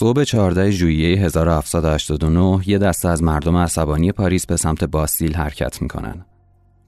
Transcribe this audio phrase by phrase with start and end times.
[0.00, 6.24] صبح 14 ژوئیه 1789 یه دسته از مردم عصبانی پاریس به سمت باستیل حرکت می‌کنن.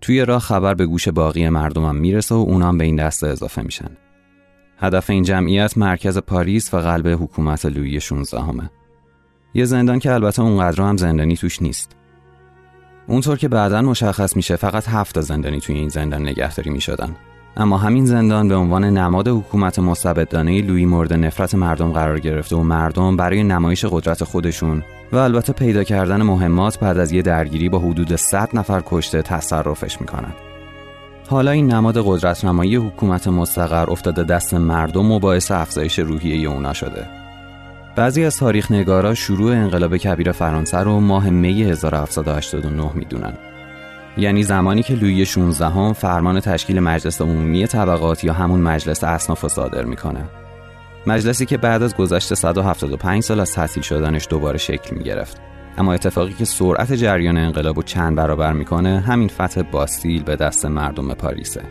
[0.01, 3.91] توی راه خبر به گوش باقی مردمم می‌رسه و اونام به این دسته اضافه میشن.
[4.79, 8.71] هدف این جمعیت مرکز پاریس و قلب حکومت لویی 16 همه.
[9.55, 11.97] یه زندان که البته اونقدر هم زندانی توش نیست.
[13.07, 17.17] اونطور که بعدا مشخص میشه فقط هفت زندانی توی این زندان نگهداری می‌شدن.
[17.57, 22.63] اما همین زندان به عنوان نماد حکومت مستبدانه لویی مورد نفرت مردم قرار گرفته و
[22.63, 24.83] مردم برای نمایش قدرت خودشون
[25.13, 30.01] و البته پیدا کردن مهمات بعد از یه درگیری با حدود 100 نفر کشته تصرفش
[30.01, 30.33] می‌کنن.
[31.29, 36.73] حالا این نماد قدرت نمایی حکومت مستقر افتاده دست مردم و باعث افزایش روحیه اونا
[36.73, 37.07] شده.
[37.97, 43.33] بعضی از تاریخ نگارا شروع انقلاب کبیر فرانسه رو ماه می 1789 می‌دونن.
[44.17, 49.49] یعنی زمانی که لویی 16 هم فرمان تشکیل مجلس عمومی طبقات یا همون مجلس اصناف
[49.49, 50.25] صادر می‌کنه.
[51.07, 55.41] مجلسی که بعد از گذشت 175 سال از تحصیل شدنش دوباره شکل می گرفت.
[55.79, 60.67] اما اتفاقی که سرعت جریان انقلاب رو چند برابر می‌کنه همین فتح باستیل به دست
[60.67, 61.63] مردم پاریسه.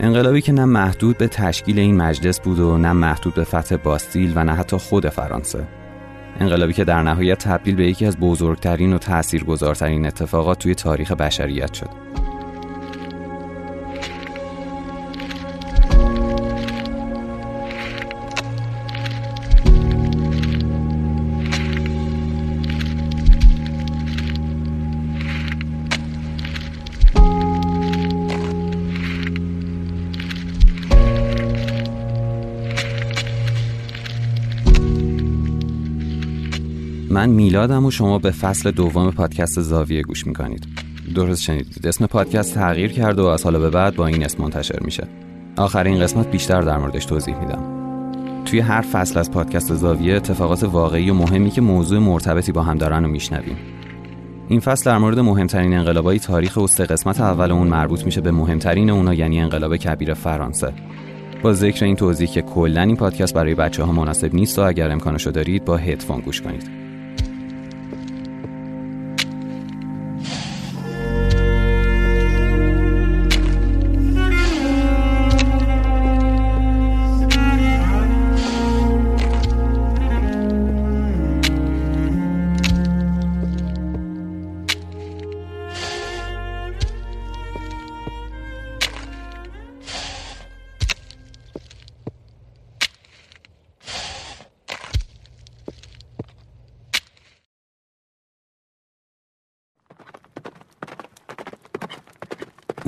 [0.00, 4.32] انقلابی که نه محدود به تشکیل این مجلس بود و نه محدود به فتح باستیل
[4.34, 5.66] و نه حتی خود فرانسه.
[6.40, 11.74] انقلابی که در نهایت تبدیل به یکی از بزرگترین و تاثیرگذارترین اتفاقات توی تاریخ بشریت
[11.74, 11.90] شد.
[37.46, 40.66] میلادم و شما به فصل دوم پادکست زاویه گوش می‌کنید.
[41.14, 41.86] درست شنیدید.
[41.86, 45.08] اسم پادکست تغییر کرده و از حالا به بعد با این اسم منتشر میشه.
[45.56, 47.62] آخر این قسمت بیشتر در موردش توضیح میدم.
[48.44, 52.78] توی هر فصل از پادکست زاویه اتفاقات واقعی و مهمی که موضوع مرتبطی با هم
[52.78, 53.56] دارن رو میشنویم.
[54.48, 58.30] این فصل در مورد مهمترین انقلابای تاریخ و سه قسمت اول اون مربوط میشه به
[58.30, 60.72] مهمترین اونا یعنی انقلاب کبیر فرانسه.
[61.42, 64.90] با ذکر این توضیح که کلا این پادکست برای بچه ها مناسب نیست و اگر
[64.90, 66.85] امکانشو دارید با هدفون گوش کنید.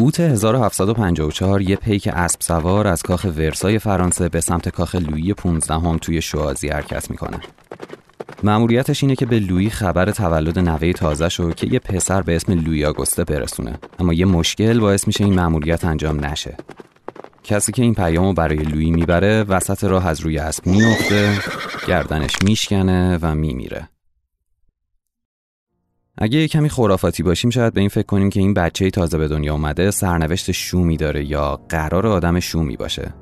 [0.08, 5.74] اوت 1754 یه پیک اسب سوار از کاخ ورسای فرانسه به سمت کاخ لویی 15
[5.74, 7.40] هم توی شوازی حرکت می‌کنه.
[8.42, 12.52] معمولیتش اینه که به لویی خبر تولد نوه تازه شو که یه پسر به اسم
[12.52, 13.78] لویی آگوسته برسونه.
[13.98, 16.56] اما یه مشکل باعث میشه این معمولیت انجام نشه.
[17.44, 21.38] کسی که این پیامو برای لویی می‌بره وسط راه از روی اسب میفته
[21.88, 23.88] گردنش میشکنه و میمیره.
[26.20, 29.28] اگه یه کمی خرافاتی باشیم شاید به این فکر کنیم که این بچه تازه به
[29.28, 33.14] دنیا اومده سرنوشت شومی داره یا قرار آدم شومی باشه.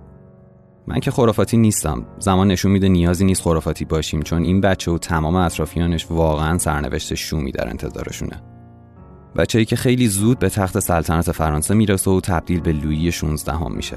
[0.87, 2.07] من که خرافاتی نیستم.
[2.19, 7.15] زمان نشون میده نیازی نیست خرافاتی باشیم چون این بچه و تمام اطرافیانش واقعا سرنوشت
[7.15, 8.43] شومی در انتظارشونه.
[9.37, 13.73] بچه‌ای که خیلی زود به تخت سلطنت فرانسه می‌رسه و تبدیل به لویی 16 هم
[13.75, 13.97] میشه.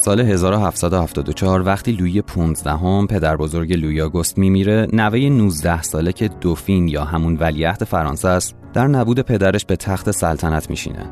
[0.00, 6.28] سال 1774 وقتی لویی 15 هم پدر بزرگ لویی آگوست میمیره نوه 19 ساله که
[6.28, 11.10] دوفین یا همون ولیعهد فرانسه است در نبود پدرش به تخت سلطنت میشینه.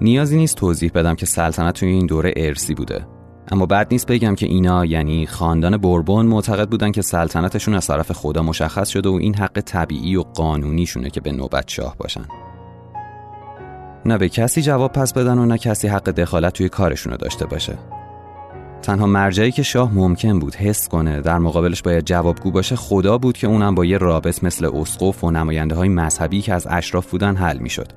[0.00, 3.06] نیازی نیست توضیح بدم که سلطنت توی این دوره ارسی بوده.
[3.52, 8.12] اما بعد نیست بگم که اینا یعنی خاندان بوربون معتقد بودن که سلطنتشون از طرف
[8.12, 12.24] خدا مشخص شده و این حق طبیعی و قانونیشونه که به نوبت شاه باشن.
[14.06, 17.78] نه به کسی جواب پس بدن و نه کسی حق دخالت توی کارشونو داشته باشه
[18.82, 23.36] تنها مرجعی که شاه ممکن بود حس کنه در مقابلش باید جوابگو باشه خدا بود
[23.36, 27.36] که اونم با یه رابط مثل اسقف و نماینده های مذهبی که از اشراف بودن
[27.36, 27.92] حل می‌شد.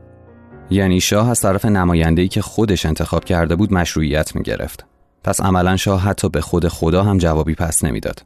[0.70, 4.86] یعنی شاه از طرف نماینده‌ای که خودش انتخاب کرده بود مشروعیت می گرفت.
[5.24, 8.26] پس عملا شاه حتی به خود خدا هم جوابی پس نمی‌داد.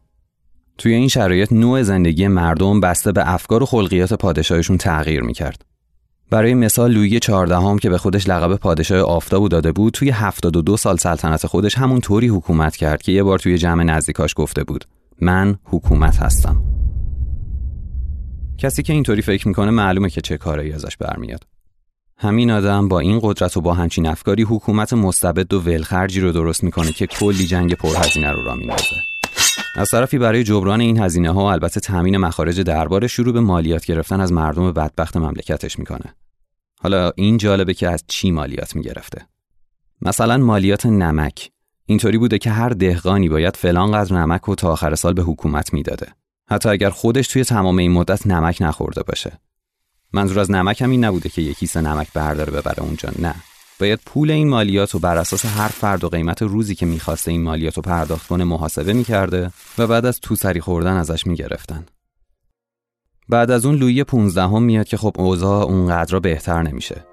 [0.77, 5.70] توی این شرایط نوع زندگی مردم بسته به افکار و خلقیات پادشاهشون تغییر می‌کرد.
[6.31, 10.97] برای مثال لویی چهاردهم که به خودش لقب پادشاه آفتاب داده بود توی 72 سال
[10.97, 14.85] سلطنت خودش همون طوری حکومت کرد که یه بار توی جمع نزدیکاش گفته بود
[15.21, 16.63] من حکومت هستم.
[18.57, 21.43] کسی که اینطوری فکر می‌کنه معلومه که چه کاری ازش برمیاد.
[22.17, 26.63] همین آدم با این قدرت و با همچین افکاری حکومت مستبد و ولخرجی رو درست
[26.63, 28.95] می‌کنه که کلی جنگ پرهزینه رو را میندازه.
[29.75, 33.85] از طرفی برای جبران این هزینه ها و البته تامین مخارج دربار شروع به مالیات
[33.85, 36.15] گرفتن از مردم بدبخت مملکتش می‌کنه.
[36.83, 39.27] حالا این جالبه که از چی مالیات می‌گرفته.
[40.01, 41.51] مثلا مالیات نمک
[41.85, 45.73] اینطوری بوده که هر دهقانی باید فلان قدر نمک و تا آخر سال به حکومت
[45.73, 46.07] می‌داده.
[46.49, 49.39] حتی اگر خودش توی تمام این مدت نمک نخورده باشه.
[50.13, 53.35] منظور از نمک هم این نبوده که یک کیسه نمک برداره ببره اونجا نه.
[53.79, 57.41] باید پول این مالیات رو بر اساس هر فرد و قیمت روزی که می‌خواسته این
[57.41, 61.85] مالیات رو پرداخت کنه محاسبه می‌کرده و بعد از تو سری خوردن ازش می‌گرفتن.
[63.29, 67.05] بعد از اون لویی 15 هم میاد که خب اوضاع اونقدر بهتر نمیشه.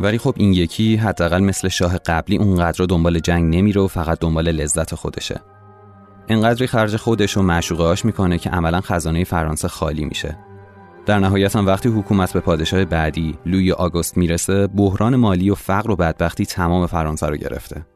[0.00, 4.48] ولی خب این یکی حداقل مثل شاه قبلی اونقدر دنبال جنگ نمیره و فقط دنبال
[4.48, 5.40] لذت خودشه.
[6.28, 10.38] انقدری خرج خودش و معشوقهاش می‌کنه که عملا خزانه فرانسه خالی میشه.
[11.06, 15.90] در نهایت هم وقتی حکومت به پادشاه بعدی لوی آگوست می‌رسه بحران مالی و فقر
[15.90, 17.86] و بدبختی تمام فرانسه رو گرفته.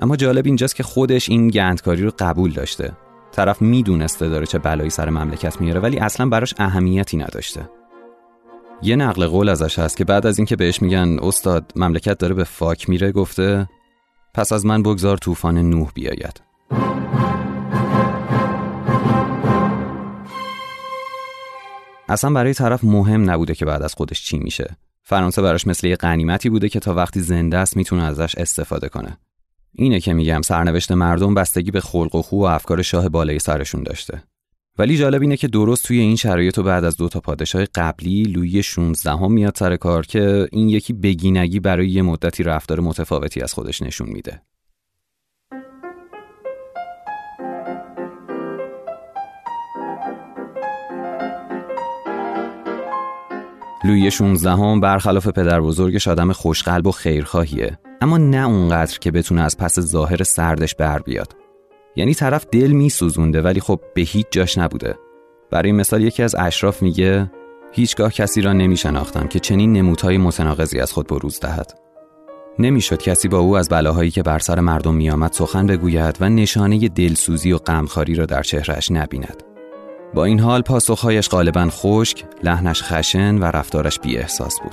[0.00, 2.92] اما جالب اینجاست که خودش این گندکاری رو قبول داشته.
[3.32, 7.68] طرف می‌دونسته داره چه بلایی سر مملکت میاره ولی اصلا براش اهمیتی نداشته.
[8.82, 12.44] یه نقل قول ازش هست که بعد از اینکه بهش میگن استاد مملکت داره به
[12.44, 13.68] فاک میره گفته
[14.34, 16.42] پس از من بگذار طوفان نوح بیاید.
[22.08, 24.76] اصلا برای طرف مهم نبوده که بعد از خودش چی میشه.
[25.02, 29.18] فرانسه براش مثل یه قنیمتی بوده که تا وقتی زنده است می‌تونه ازش استفاده کنه.
[29.72, 33.82] اینه که میگم سرنوشت مردم بستگی به خلق و خو و افکار شاه بالای سرشون
[33.82, 34.22] داشته
[34.78, 38.22] ولی جالب اینه که درست توی این شرایط و بعد از دو تا پادشاه قبلی
[38.22, 43.40] لویی 16 هم میاد سر کار که این یکی بگینگی برای یه مدتی رفتار متفاوتی
[43.40, 44.42] از خودش نشون میده.
[53.84, 57.78] لویی 16 هم برخلاف پدر بزرگش آدم خوشقلب و خیرخواهیه.
[58.00, 61.36] اما نه اونقدر که بتونه از پس ظاهر سردش بر بیاد.
[61.96, 64.94] یعنی طرف دل میسوزونده ولی خب به هیچ جاش نبوده.
[65.50, 67.30] برای مثال یکی از اشراف میگه
[67.72, 71.78] هیچگاه کسی را نمیشناختم که چنین نمودهای متناقضی از خود بروز دهد.
[72.58, 76.88] نمی‌شد کسی با او از بلاهایی که بر سر مردم میآمد سخن بگوید و نشانه
[76.88, 79.51] دلسوزی و غمخواری را در چهرهش نبیند.
[80.14, 84.72] با این حال پاسخهایش غالبا خشک لحنش خشن و رفتارش بی احساس بود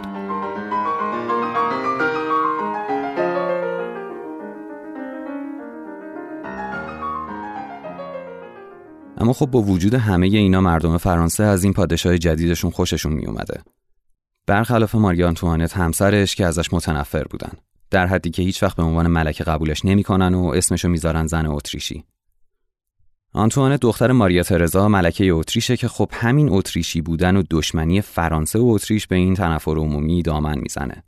[9.18, 13.62] اما خب با وجود همه اینا مردم فرانسه از این پادشاه جدیدشون خوششون می اومده.
[14.48, 17.52] برخلاف ماریا آنتوانت همسرش که ازش متنفر بودن.
[17.92, 22.04] در حدی که هیچ وقت به عنوان ملکه قبولش نمی‌کنن و اسمشو می‌ذارن زن اتریشی.
[23.34, 28.66] آنتوانت دختر ماریا ترزا ملکه اتریشه که خب همین اتریشی بودن و دشمنی فرانسه و
[28.66, 31.04] اتریش به این تنفر عمومی دامن می‌زنه.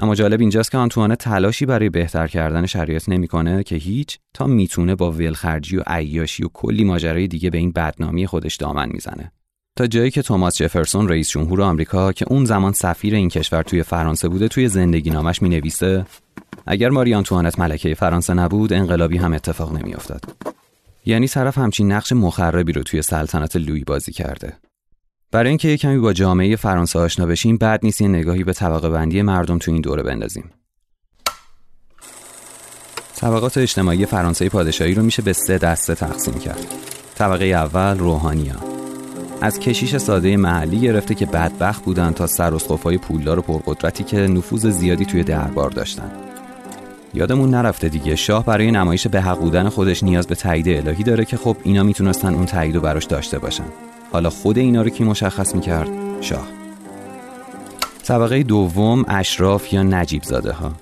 [0.00, 4.94] اما جالب اینجاست که آنتوانه تلاشی برای بهتر کردن شرایط نمی‌کنه که هیچ تا می‌تونه
[4.94, 9.32] با ولخرجی و عیاشی و کلی ماجرای دیگه به این بدنامی خودش دامن می‌زنه
[9.76, 13.82] تا جایی که توماس جفرسون رئیس جمهور آمریکا که اون زمان سفیر این کشور توی
[13.82, 16.06] فرانسه بوده توی زندگی نامش می نویسه
[16.66, 20.53] اگر ماری آنتوانت ملکه فرانسه نبود انقلابی هم اتفاق نمیافتاد
[21.06, 24.56] یعنی طرف همچین نقش مخربی رو توی سلطنت لویی بازی کرده.
[25.30, 28.88] برای اینکه یه کمی با جامعه فرانسه آشنا بشیم بعد نیست یه نگاهی به طبقه
[28.88, 30.50] بندی مردم تو این دوره بندازیم.
[33.16, 36.66] طبقات اجتماعی فرانسه پادشاهی رو میشه به سه دسته تقسیم کرد.
[37.14, 38.74] طبقه اول روحانیان
[39.40, 44.66] از کشیش ساده محلی گرفته که بدبخت بودن تا سراسخوفای پولدار و پرقدرتی که نفوذ
[44.66, 46.10] زیادی توی دربار داشتن.
[47.14, 48.16] یادمون نرفته دیگه.
[48.16, 51.82] شاه برای نمایش به حق بودن خودش نیاز به تایید الهی داره که خب اینا
[51.82, 53.64] می‌تونستن اون تایید رو براش داشته باشن.
[54.12, 55.88] حالا خود اینا رو کی مشخص می‌کرد؟
[56.20, 56.46] شاه.
[58.04, 60.72] طبقه دوم اشراف یا نجیب زاده ها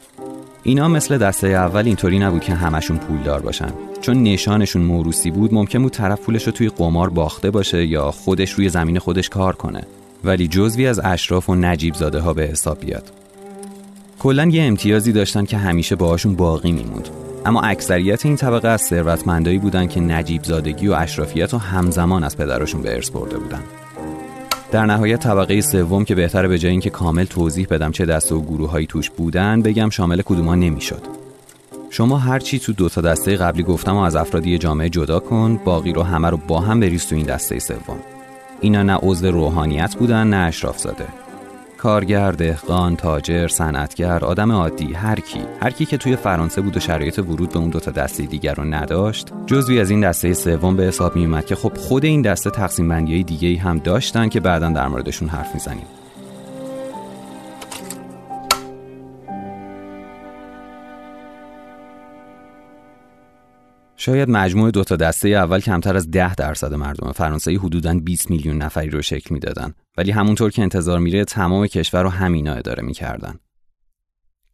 [0.62, 3.72] اینا مثل دسته اول اینطوری نبود که همشون پولدار باشن.
[4.00, 8.50] چون نشانشون موروسی بود ممکن بود طرف پولش رو توی قمار باخته باشه یا خودش
[8.50, 9.82] روی زمین خودش کار کنه.
[10.24, 13.21] ولی جزوی از اشراف و نجیب زاده ها به حساب بیاد.
[14.22, 17.08] کلا یه امتیازی داشتن که همیشه باهاشون باقی میموند.
[17.46, 22.36] اما اکثریت این طبقه از ثروتمندایی بودند که نجیب زادگی و اشرافیت رو همزمان از
[22.36, 23.60] پدرشون به ارث برده بودن.
[24.72, 28.42] در نهایت طبقه سوم که بهتره به جای اینکه کامل توضیح بدم چه دسته و
[28.42, 31.02] گروه هایی توش بودن بگم شامل کدوما نمی‌شد.
[31.90, 35.60] شما هر چی تو دو تا دسته قبلی گفتم و از افرادی جامعه جدا کن
[35.64, 37.98] باقی رو همه رو با هم بریز تو این دسته سوم.
[38.60, 41.21] اینا نه عضو روحانیت بودن نه اشراف زاده
[41.82, 46.80] کارگر، دهقان، تاجر، صنعتگر، آدم عادی، هر کی، هر کی که توی فرانسه بود و
[46.80, 50.76] شرایط ورود به اون دو تا دسته دیگر رو نداشت، جزوی از این دسته سوم
[50.76, 54.28] به حساب می اومد که خب خود این دسته تقسیم بندی های دیگه هم داشتن
[54.28, 55.86] که بعدا در موردشون حرف می‌زنیم.
[64.04, 68.56] شاید مجموع دو تا دسته اول کمتر از ده درصد مردم فرانسه حدوداً 20 میلیون
[68.56, 69.74] نفری رو شکل می‌دادن.
[69.96, 73.38] ولی همونطور که انتظار میره تمام کشور رو همینا اداره می‌کردن.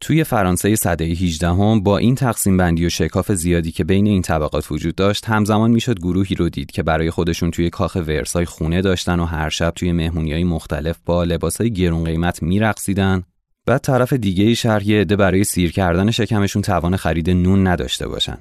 [0.00, 4.22] توی فرانسه صده 18 هم با این تقسیم بندی و شکاف زیادی که بین این
[4.22, 8.82] طبقات وجود داشت همزمان می‌شد گروهی رو دید که برای خودشون توی کاخ ورسای خونه
[8.82, 13.22] داشتن و هر شب توی مهمونیهای مختلف با لباسای گرون قیمت میرقصیدن.
[13.66, 18.38] بعد طرف دیگه شهر یه عده برای سیر کردن شکمشون توان خرید نون نداشته باشن.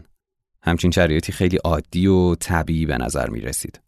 [0.67, 3.79] همچین شرایطی خیلی عادی و طبیعی به نظر می رسید.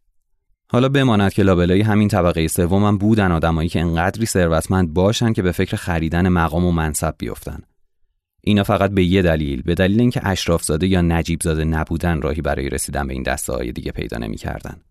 [0.71, 5.51] حالا بماند که لابلای همین طبقه سوم بودن آدمایی که انقدری ثروتمند باشن که به
[5.51, 7.59] فکر خریدن مقام و منصب بیفتن.
[8.41, 12.69] اینا فقط به یه دلیل به دلیل اینکه اشرافزاده یا نجیب زاده نبودن راهی برای
[12.69, 14.81] رسیدن به این دسته های دیگه پیدا نمی‌کردن.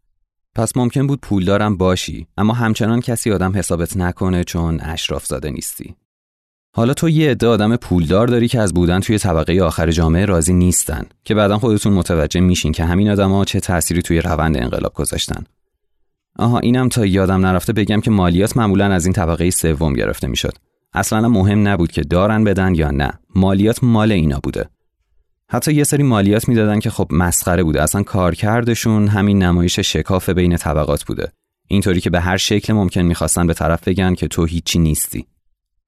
[0.54, 5.94] پس ممکن بود پولدارم باشی اما همچنان کسی آدم حسابت نکنه چون اشرافزاده نیستی.
[6.78, 10.52] حالا تو یه عده آدم پولدار داری که از بودن توی طبقه آخر جامعه راضی
[10.52, 15.44] نیستن که بعدا خودتون متوجه میشین که همین آدما چه تأثیری توی روند انقلاب گذاشتن.
[16.38, 20.52] آها اینم تا یادم نرفته بگم که مالیات معمولا از این طبقه سوم گرفته می‌شد.
[20.92, 23.10] اصلا مهم نبود که دارن بدن یا نه.
[23.34, 24.68] مالیات مال اینا بوده.
[25.50, 27.82] حتی یه سری مالیات می‌دادن که خب مسخره بوده.
[27.82, 31.32] اصلا کارکردشون همین نمایش شکاف بین طبقات بوده.
[31.68, 35.26] اینطوری که به هر شکل ممکن می‌خواستن به طرف بگن که تو هیچی نیستی.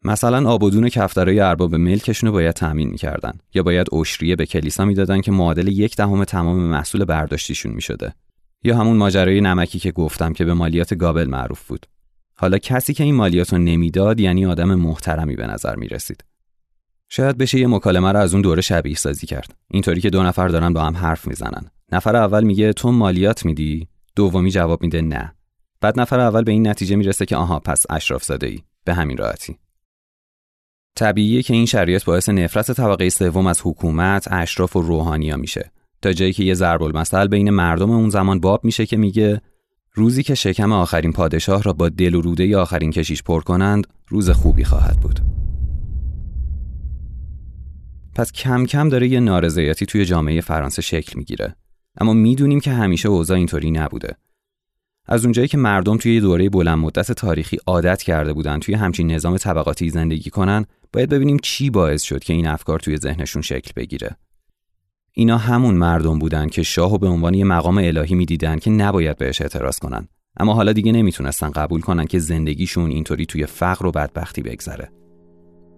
[0.04, 5.20] مثلا آبادون کفترای ارباب ملکشون رو باید تأمین می‌کردن یا باید اشریه به کلیسا می‌دادن
[5.20, 8.14] که معادل یک دهم تمام محصول برداشتیشون می‌شده.
[8.64, 11.86] یا همون ماجرای نمکی که گفتم که به مالیات گابل معروف بود.
[12.34, 16.24] حالا کسی که این مالیات رو نمی‌داد یعنی آدم محترمی به نظر می‌رسید.
[17.08, 19.54] شاید بشه یه مکالمه رو از اون دوره شبیه سازی کرد.
[19.70, 21.70] اینطوری که دو نفر دارن با هم حرف می‌زنن.
[21.92, 25.34] نفر اول میگه تو مالیات میدی؟ دومی جواب میده نه.
[25.80, 29.16] بعد نفر اول به این نتیجه می‌رسه که آها پس اشراف زاده ای به همین
[29.16, 29.56] راحتی.
[30.96, 35.72] طبیعیه که این شرایط باعث نفرت طبقه سوم از حکومت، اشراف و روحانیا میشه.
[36.02, 39.40] تا جایی که یه ضرب المثل بین مردم اون زمان باب میشه که میگه
[39.92, 44.30] روزی که شکم آخرین پادشاه را با دل و روده آخرین کشیش پر کنند، روز
[44.30, 45.20] خوبی خواهد بود.
[48.14, 51.56] پس کم کم داره یه نارضایتی توی جامعه فرانسه شکل می‌گیره.
[52.00, 54.16] اما می‌دونیم که همیشه اوضاع اینطوری نبوده.
[55.06, 59.36] از اونجایی که مردم توی دوره بلند مدت تاریخی عادت کرده بودن توی همچین نظام
[59.36, 64.16] طبقاتی زندگی کنن باید ببینیم چی باعث شد که این افکار توی ذهنشون شکل بگیره.
[65.12, 69.40] اینا همون مردم بودن که شاهو به عنوان یه مقام الهی می‌دیدن که نباید بهش
[69.40, 70.08] اعتراض کنن.
[70.36, 74.90] اما حالا دیگه نمی‌تونستن قبول کنن که زندگیشون اینطوری توی فقر و بدبختی بگذره.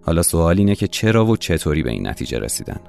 [0.02, 2.80] حالا سوال اینه که چرا و چطوری به این نتیجه رسیدن؟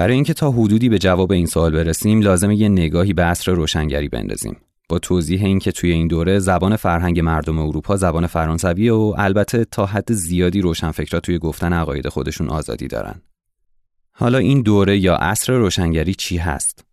[0.00, 4.08] برای اینکه تا حدودی به جواب این سوال برسیم لازمه یه نگاهی به عصر روشنگری
[4.08, 4.56] بندازیم
[4.88, 9.86] با توضیح اینکه توی این دوره زبان فرهنگ مردم اروپا زبان فرانسوی و البته تا
[9.86, 13.22] حد زیادی روشنفکرا توی گفتن عقاید خودشون آزادی دارن.
[14.12, 16.84] حالا این دوره یا عصر روشنگری چی هست؟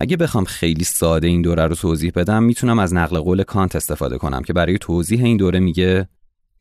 [0.00, 4.18] اگه بخوام خیلی ساده این دوره رو توضیح بدم می‌تونم از نقل قول کانت استفاده
[4.18, 6.08] کنم که برای توضیح این دوره میگه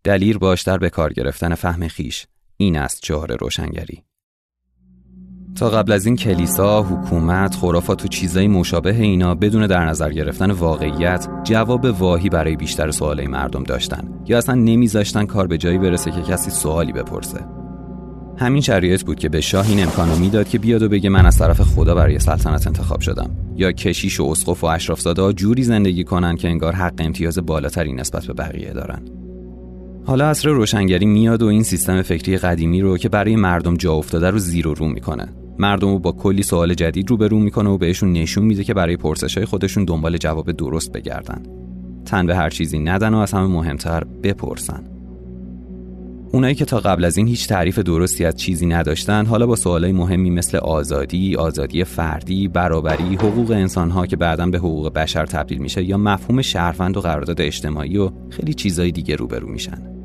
[0.04, 4.04] دلیر باشتر به کار گرفتن فهم خیش این است چهار روشنگری
[5.60, 10.52] تا قبل از این کلیسا، حکومت، خرافات و چیزایی مشابه اینا بدون در نظر گرفتن
[10.52, 16.12] واقعیت جواب واهی برای بیشتر سوالای مردم داشتن یا اصلا نمیذاشتن کار به جایی برسه
[16.12, 17.46] که کسی سوالی بپرسه.
[18.38, 21.38] همین شرایط بود که به شاه این امکانو می‌داد که بیاد و بگه من از
[21.38, 26.36] طرف خدا برای سلطنت انتخاب شدم یا کشیش و اسقف و اشرافزاده جوری زندگی کنن
[26.36, 29.02] که انگار حق امتیاز بالاتری نسبت به بقیه دارن.
[30.06, 34.30] حالا عصر روشنگری میاد و این سیستم فکری قدیمی رو که برای مردم جا افتاده
[34.30, 35.28] رو زیر و رو می‌کنه
[35.60, 39.38] مردم رو با کلی سوال جدید روبرو می‌کنه و بهشون نشون میده که برای پرسش
[39.38, 41.44] های خودشون دنبال جواب درست بگردن
[42.06, 44.84] تن به هر چیزی ندن و از همه مهمتر بپرسن
[46.32, 49.92] اونایی که تا قبل از این هیچ تعریف درستی از چیزی نداشتن حالا با سوالای
[49.92, 55.84] مهمی مثل آزادی، آزادی فردی، برابری، حقوق انسانها که بعدا به حقوق بشر تبدیل میشه
[55.84, 59.99] یا مفهوم شهروند و قرارداد اجتماعی و خیلی چیزای دیگه روبرو میشن.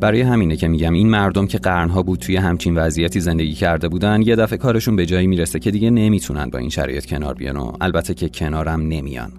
[0.00, 4.22] برای همینه که میگم این مردم که قرنها بود توی همچین وضعیتی زندگی کرده بودن
[4.22, 7.72] یه دفعه کارشون به جایی می‌رسه که دیگه نمی‌تونن با این شرایط کنار بیان و
[7.80, 9.32] البته که کنارم نمیان.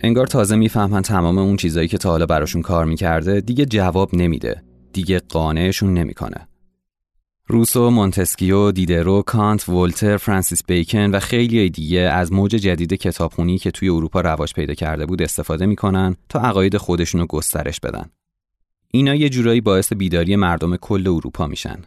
[0.00, 4.62] انگار تازه می‌فهمن تمام اون چیزایی که تا حالا براشون کار می‌کرده دیگه جواب نمیده.
[4.92, 6.48] دیگه قانعشون نمی‌کنه.
[7.46, 13.70] روسو، مونتسکیو، دیدرو، کانت، ولتر، فرانسیس بیکن و خیلی دیگه از موج جدید کتابخونی که
[13.70, 18.10] توی اروپا رواج پیدا کرده بود استفاده می‌کنن تا عقاید خودشون رو گسترش بدن.
[18.94, 21.78] اینا یه جورایی باعث بیداری مردم کل اروپا میشن.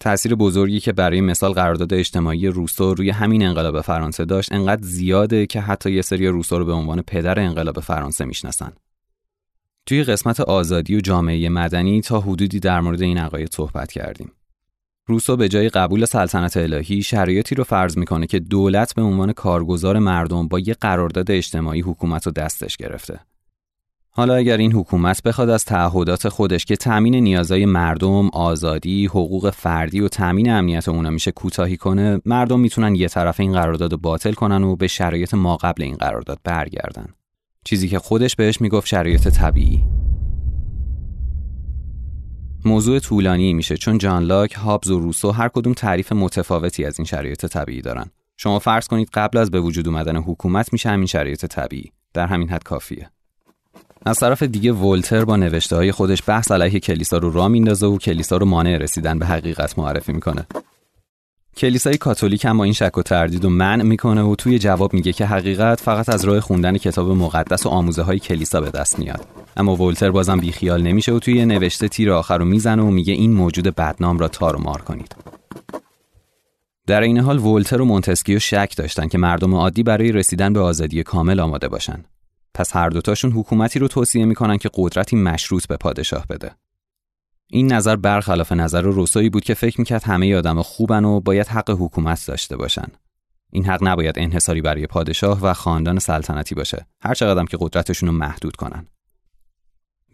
[0.00, 5.46] تأثیر بزرگی که برای مثال قرارداد اجتماعی روسو روی همین انقلاب فرانسه داشت انقدر زیاده
[5.46, 8.72] که حتی یه سری روسو رو به عنوان پدر انقلاب فرانسه می‌شناسن.
[9.86, 14.32] توی قسمت آزادی و جامعه مدنی تا حدودی در مورد این عقاید صحبت کردیم.
[15.06, 19.98] روسو به جای قبول سلطنت الهی شرایطی رو فرض می‌کنه که دولت به عنوان کارگزار
[19.98, 23.20] مردم با یه قرارداد اجتماعی حکومت رو دستش گرفته.
[24.20, 30.00] حالا اگر این حکومت بخواد از تعهدات خودش که تأمین نیازهای مردم، آزادی، حقوق فردی
[30.00, 34.64] و تأمین امنیت اونا میشه کوتاهی کنه، مردم می‌تونن یه طرف این قرارداد باطل کنن
[34.64, 37.06] و به شرایط ما قبل این قرارداد برگردن.
[37.64, 39.82] چیزی که خودش بهش می‌گفت شرایط طبیعی.
[42.64, 47.06] موضوع طولانی میشه چون جان لاک، هابز و روسو هر کدوم تعریف متفاوتی از این
[47.06, 48.10] شرایط طبیعی دارن.
[48.36, 51.92] شما فرض کنید قبل از به وجود اومدن حکومت میشه همین شرایط طبیعی.
[52.14, 53.10] در همین حد کافیه.
[54.06, 57.98] از طرف دیگه ولتر با نوشته های خودش بحث علیه کلیسا رو را میندازه و
[57.98, 60.46] کلیسا رو مانع رسیدن به حقیقت معرفی می‌کنه.
[61.56, 65.12] کلیسای کاتولیک هم با این شک و تردید و منع می‌کنه و توی جواب میگه
[65.12, 69.26] که حقیقت فقط از راه خوندن کتاب مقدس و آموزه های کلیسا به دست میاد.
[69.56, 73.32] اما ولتر بازم بیخیال نمیشه و توی نوشته تیر آخر رو می‌زنه و میگه این
[73.32, 75.16] موجود بدنام را تار و مار کنید.
[76.86, 81.02] در این حال ولتر و مونتسکیو شک داشتن که مردم عادی برای رسیدن به آزادی
[81.02, 82.04] کامل آماده باشن.
[82.54, 86.50] پس هر دوتاشون حکومتی رو توصیه می‌کنن که قدرتی مشروط به پادشاه بده.
[87.46, 91.70] این نظر برخلاف نظر روسویی بود که فکر می‌کرد همه آدم خوبن و باید حق
[91.70, 92.86] حکومت داشته باشن.
[93.52, 96.86] این حق نباید انحصاری برای پادشاه و خاندان سلطنتی باشه.
[97.02, 98.86] هر چقدر که قدرتشون رو محدود کنن.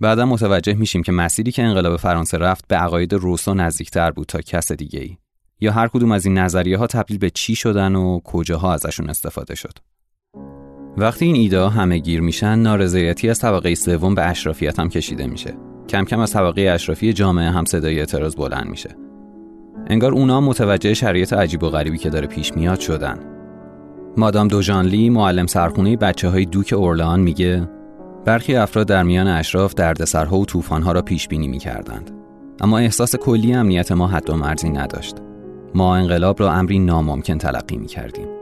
[0.01, 4.41] بعدا متوجه میشیم که مسیری که انقلاب فرانسه رفت به عقاید روسو نزدیکتر بود تا
[4.41, 5.17] کس دیگه ای.
[5.61, 9.55] یا هر کدوم از این نظریه ها تبدیل به چی شدن و کجاها ازشون استفاده
[9.55, 9.79] شد.
[10.99, 15.55] وقتی این ایده همه گیر میشن نارضایتی از طبقه سوم به اشرافیت هم کشیده میشه.
[15.89, 18.91] کم کم از طبقه اشرافی جامعه هم صدای اعتراض بلند میشه.
[19.87, 23.19] انگار اونا متوجه شرایط عجیب و غریبی که داره پیش میاد شدن.
[24.17, 27.69] مادام دوژانلی معلم سرخونه بچه های دوک اورلان میگه
[28.25, 32.11] برخی افراد در میان اشراف دردسرها و طوفانها را پیش بینی می‌کردند.
[32.61, 35.17] اما احساس کلی امنیت ما حد و مرزی نداشت.
[35.75, 38.36] ما انقلاب را امری ناممکن تلقی می‌کردیم.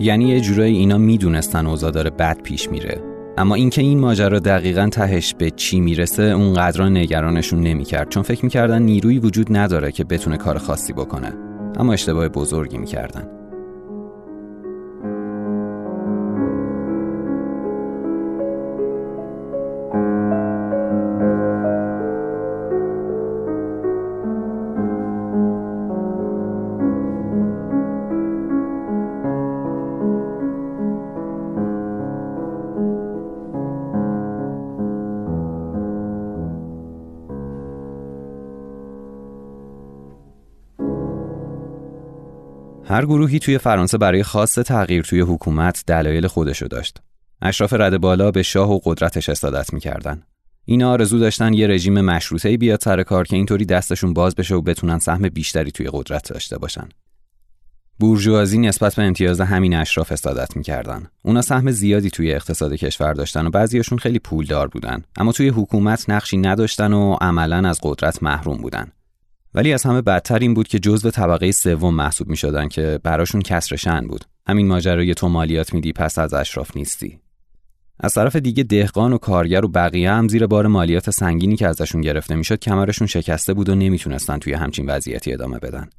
[0.00, 3.02] یعنی یه جورایی اینا می‌دونستن اوضاع داره بد پیش میره.
[3.38, 8.08] اما اینکه این ماجرا دقیقا تهش به چی می‌رسه اون قدرا نگرانشون نمی‌کرد.
[8.08, 11.32] چون فکر می‌کردن نیروی وجود نداره که بتونه کار خاصی بکنه.
[11.76, 13.35] اما اشتباه بزرگی می‌کردن.
[42.88, 46.98] هر گروهی توی فرانسه برای خاص تغییر توی حکومت دلایل خودشو داشت.
[47.42, 50.22] اشراف رد بالا به شاه و قدرتش استادت می‌کردن.
[50.64, 54.60] اینا آرزو داشتن یه رژیم مشروطه بیاد سر کار که اینطوری دستشون باز بشه و
[54.62, 56.88] بتونن سهم بیشتری توی قدرت داشته باشن.
[57.98, 61.06] بورژوازی نسبت به امتیاز همین اشراف استادت می‌کردن.
[61.22, 66.10] اونا سهم زیادی توی اقتصاد کشور داشتن و بعضیاشون خیلی پولدار بودن اما توی حکومت
[66.10, 68.92] نقشی نداشتن و عملا از قدرت محروم بودن.
[69.56, 73.40] ولی از همه بدتر این بود که جزو طبقه سوم محسوب می شدن که براشون
[73.42, 74.24] کسر شن بود.
[74.48, 77.20] همین ماجرای تو مالیات میدی پس از اشراف نیستی.
[78.00, 82.00] از طرف دیگه دهقان و کارگر و بقیه هم زیر بار مالیات سنگینی که ازشون
[82.00, 85.90] گرفته می‌شد کمرشون شکسته بود و نمی‌تونستن توی همچین وضعیتی ادامه بدن.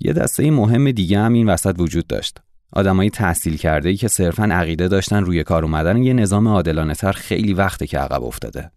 [0.00, 2.38] یه دسته مهم دیگه هم این وسط وجود داشت.
[2.72, 7.12] آدمایی تحصیل کرده ای که صرفا عقیده داشتن روی کار اومدن یه نظام عادلانه تر
[7.12, 8.70] خیلی وقته که عقب افتاده.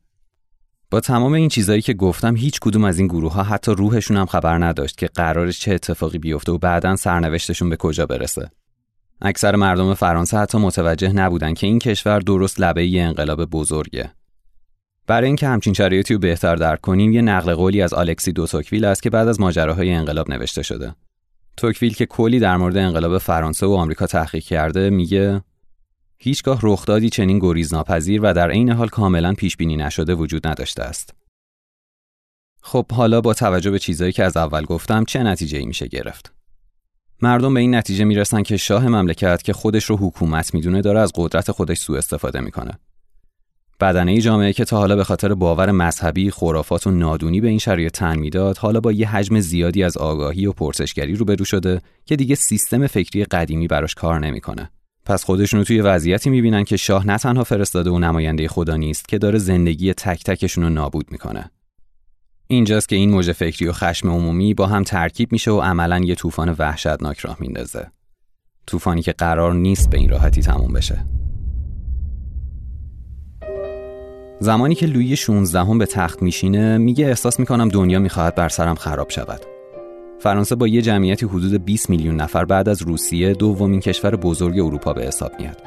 [0.94, 4.26] با تمام این چیزایی که گفتم هیچ کدوم از این گروه ها حتی روحشون هم
[4.26, 8.52] خبر نداشت که قرار چه اتفاقی بیفته و بعدا سرنوشتشون به کجا برسه.
[9.22, 14.12] اکثر مردم فرانسه حتی متوجه نبودن که این کشور درست لبه ای انقلاب بزرگه.
[15.08, 18.86] برای اینکه همچین شرایطی رو بهتر درک کنیم یه نقل قولی از آلکسی دو توکویل
[18.86, 20.96] است که بعد از ماجراهای انقلاب نوشته شده.
[21.58, 25.42] توکویل که کلی در مورد انقلاب فرانسه و آمریکا تحقیق کرده میگه
[26.24, 31.14] هیچگاه رخدادی چنین گریزناپذیر و در عین حال کاملا پیش بینی نشده وجود نداشته است.
[32.62, 36.34] خب حالا با توجه به چیزایی که از اول گفتم چه نتیجه ای میشه گرفت؟
[37.22, 41.12] مردم به این نتیجه می‌رسن که شاه مملکت که خودش رو حکومت می‌دونه داره از
[41.16, 42.80] قدرت خودش سوء استفاده می‌کنه.
[43.80, 47.92] بدنه جامعه که تا حالا به خاطر باور مذهبی، خرافات و نادونی به این شرایط
[47.92, 52.36] تن می‌داد، حالا با یه حجم زیادی از آگاهی و پرسشگری روبرو شده که دیگه
[52.36, 54.70] سیستم فکری قدیمی براش کار نمی‌کنه.
[55.06, 59.18] پس خودشونو توی وضعیتی می‌بینن که شاه نه تنها فرستاده و نماینده خدا نیست که
[59.18, 61.52] داره زندگی تک تکشون رو نابود می‌کنه.
[62.48, 66.16] اینجاست که این موج فکری و خشم عمومی با هم ترکیب میشه و عملا یه
[66.16, 67.92] طوفان وحشتناک راه میندازه.
[68.68, 71.06] طوفانی که قرار نیست به این راحتی تموم بشه.
[74.39, 78.76] زمانی که لویی 16 هم به تخت میشینه میگه احساس می‌کنم دنیا می‌خواهد بر سرم
[78.76, 79.53] خراب شود.
[80.24, 84.94] فرانسه با یه جمعیتی حدود 20 میلیون نفر بعد از روسیه دومین کشور بزرگ اروپا
[84.94, 85.58] به حساب میاد.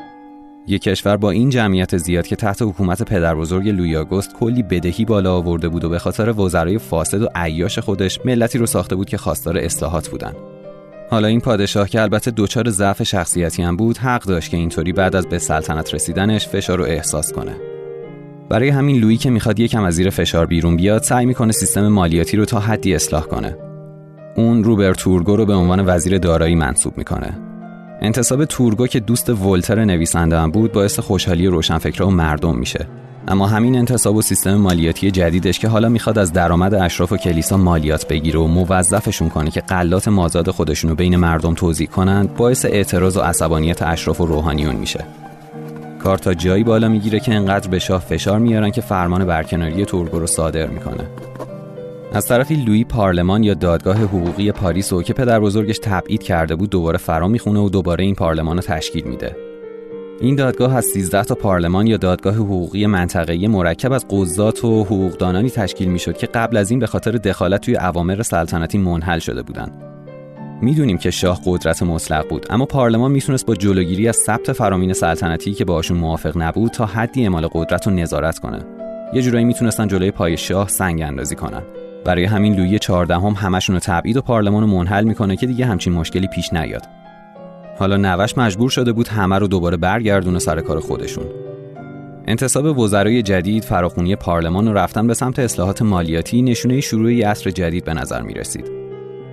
[0.67, 5.05] یک کشور با این جمعیت زیاد که تحت حکومت پدر بزرگ لوی آگوست کلی بدهی
[5.05, 9.09] بالا آورده بود و به خاطر وزرای فاسد و عیاش خودش ملتی رو ساخته بود
[9.09, 10.33] که خواستار اصلاحات بودن.
[11.11, 15.17] حالا این پادشاه که البته دچار ضعف شخصیتی هم بود حق داشت که اینطوری بعد
[15.17, 17.57] از به سلطنت رسیدنش فشار رو احساس کنه.
[18.49, 22.37] برای همین لویی که می‌خواد یکم از زیر فشار بیرون بیاد سعی می‌کنه سیستم مالیاتی
[22.37, 23.66] رو تا حدی اصلاح کنه.
[24.37, 27.39] اون روبرت تورگو رو به عنوان وزیر دارایی منصوب می‌کنه.
[28.01, 32.87] انتصاب تورگو که دوست ولتر نویسنده هم بود باعث خوشحالی روشنفکرها و مردم میشه.
[33.29, 37.57] اما همین انتصاب و سیستم مالیاتی جدیدش که حالا می‌خواد از درآمد اشراف و کلیسا
[37.57, 43.17] مالیات بگیره و موظفشون کنه که قلات مازاد خودشونو بین مردم توضیح کنند باعث اعتراض
[43.17, 45.05] و عصبانیت اشراف و روحانیون میشه.
[46.03, 50.19] کار تا جایی بالا می‌گیره که انقدر به شاه فشار میارن که فرمان برکناری تورگو
[50.19, 51.05] رو صادر می‌کنه.
[52.17, 56.71] از طرفی لویی پارلمان یا دادگاه حقوقی پاریس و که پدر بزرگش تبعید کرده بود
[56.71, 59.37] دوباره فرا می‌خونه و دوباره این پارلمان رو تشکیل میده
[60.21, 65.51] این دادگاه از 13 تا پارلمان یا دادگاه حقوقی منطقه‌ای مرکب از قضات و حقوقدانانی
[65.51, 69.83] تشکیل می‌شد که قبل از این به خاطر دخالت توی اوامر سلطنتی منحل شده بودند.
[70.63, 75.55] می‌دونیم که شاه قدرت مطلق بود اما پارلمان می‌تونست با جلوگیری از ثبت فرامین سلطنتی
[75.55, 78.59] که باشون موافق نبود تا حدی اعمال قدرت رو نظارت کنه.
[79.13, 81.63] یه جورایی می‌تونستن جلوی پای شاه سنگ اندازی کنن.
[82.07, 85.67] برای همین لویی چهاردهم هم همشون رو تبعید و پارلمان رو منحل می‌کنه که دیگه
[85.67, 86.83] همچین مشکلی پیش نیاد.
[87.79, 91.25] حالا نوش مجبور شده بود همه رو دوباره برگردونه سر کار خودشون.
[92.29, 97.85] انتصاب وزرای جدید فراخونی پارلمان و رفتن به سمت اصلاحات مالیاتی نشونه شروع عصر جدید
[97.85, 98.71] به نظر می رسید.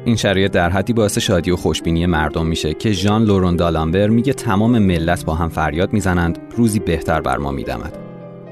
[0.05, 4.33] این شرایط در حدی باعث شادی و خوشبینی مردم میشه که ژان لورون دالامبر میگه
[4.33, 7.97] تمام ملت با هم فریاد می‌زنند روزی بهتر بر ما میدمد.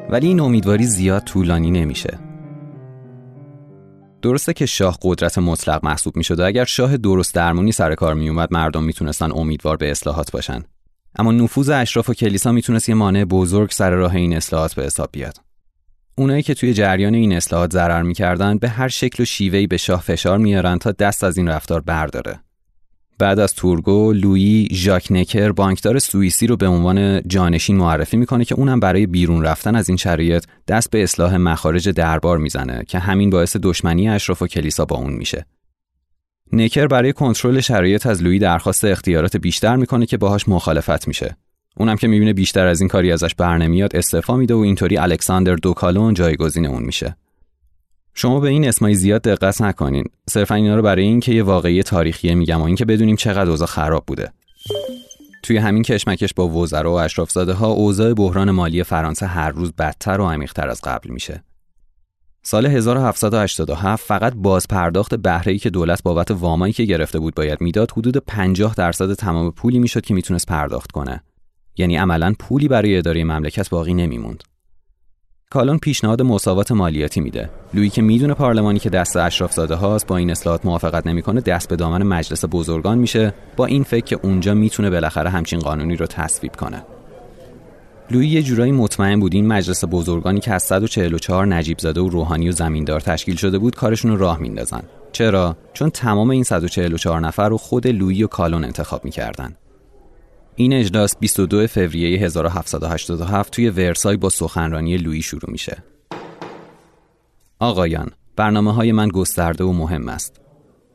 [0.10, 2.31] ولی این امیدواری زیاد طولانی نمیشه.
[4.22, 8.30] درسته که شاه قدرت مطلق محسوب می و اگر شاه درست درمونی سر کار می
[8.30, 10.64] اومد مردم می‌تونستن امیدوار به اصلاحات باشن.
[11.16, 15.10] اما نفوذ اشراف و کلیسا می‌تونست یه مانع بزرگ سر راه این اصلاحات به حساب
[15.12, 15.38] بیاد.
[16.16, 20.02] اونایی که توی جریان این اصلاحات ضرر می‌کردن به هر شکل و شیوهی به شاه
[20.02, 22.40] فشار میارن تا دست از این رفتار برداره.
[23.22, 28.56] بعد از تورگو لویی ژاک نکر بانکدار سوئیسی رو به عنوان جانشین معرفی می‌کنه که
[28.56, 33.30] اونم برای بیرون رفتن از این شرایط دست به اصلاح مخارج دربار می‌زنه که همین
[33.30, 35.46] باعث دشمنی اشراف و کلیسا با اون میشه.
[36.54, 41.38] نکر برای کنترل شرایط از لویی درخواست اختیارات بیشتر می‌کنه که باهاش مخالفت میشه.
[41.78, 46.14] اونم که می‌بینه بیشتر از این کاری ازش برنمیاد استعفا میده و اینطوری الکساندر دوکالون
[46.14, 47.16] جایگزین اون میشه.
[48.14, 50.04] شما به این اسمای زیاد دقت نکنین.
[50.30, 54.04] صرفا اینا رو برای اینکه یه واقعی تاریخیه میگم و اینکه بدونیم چقدر اوضاع خراب
[54.08, 54.32] بوده.
[55.44, 60.22] توی همین کشمکش با وزرا و اشرافزاده ها اوضاع بحران مالی فرانسه هر روز بدتر
[60.22, 61.44] و عمیقتر از قبل میشه.
[62.44, 67.92] سال 1787 فقط باز پرداخت بهره‌ای که دولت بابت وامایی که گرفته بود باید می‌داد
[67.92, 71.24] حدود 50 درصد تمام پولی می‌شد که می‌تونست پرداخت کنه.
[71.78, 74.44] یعنی عملا پولی برای اداره مملکت باقی نمیموند.
[75.52, 77.50] کالون پیشنهاد مساوات مالیاتی میده.
[77.74, 81.70] لویی که می‌دونه پارلمانی که دست اشراف زاده هاست با این اصلاحات موافقت نمی‌کنه دست
[81.70, 83.34] به دامن مجلس بزرگان میشه.
[83.56, 86.84] با این فکر که اونجا می‌تونه بالاخره همچین قانونی رو تصویب کنه.
[88.12, 92.50] لویی یه جورایی مطمئن بود این مجلس بزرگانی که از 144 نجیب زاده و روحانی
[92.50, 94.82] و زمیندار تشکیل شده بود کارشون رو راه میندازن.
[95.12, 99.56] چرا؟ چون تمام این 144 نفر رو خود لویی و کالون انتخاب می‌کردن.
[100.62, 105.84] این اجلاس 22 فوریه 1787 توی ورسای با سخنرانی لویی شروع میشه.
[107.60, 110.42] آقایان، برنامه های من گسترده و مهم است.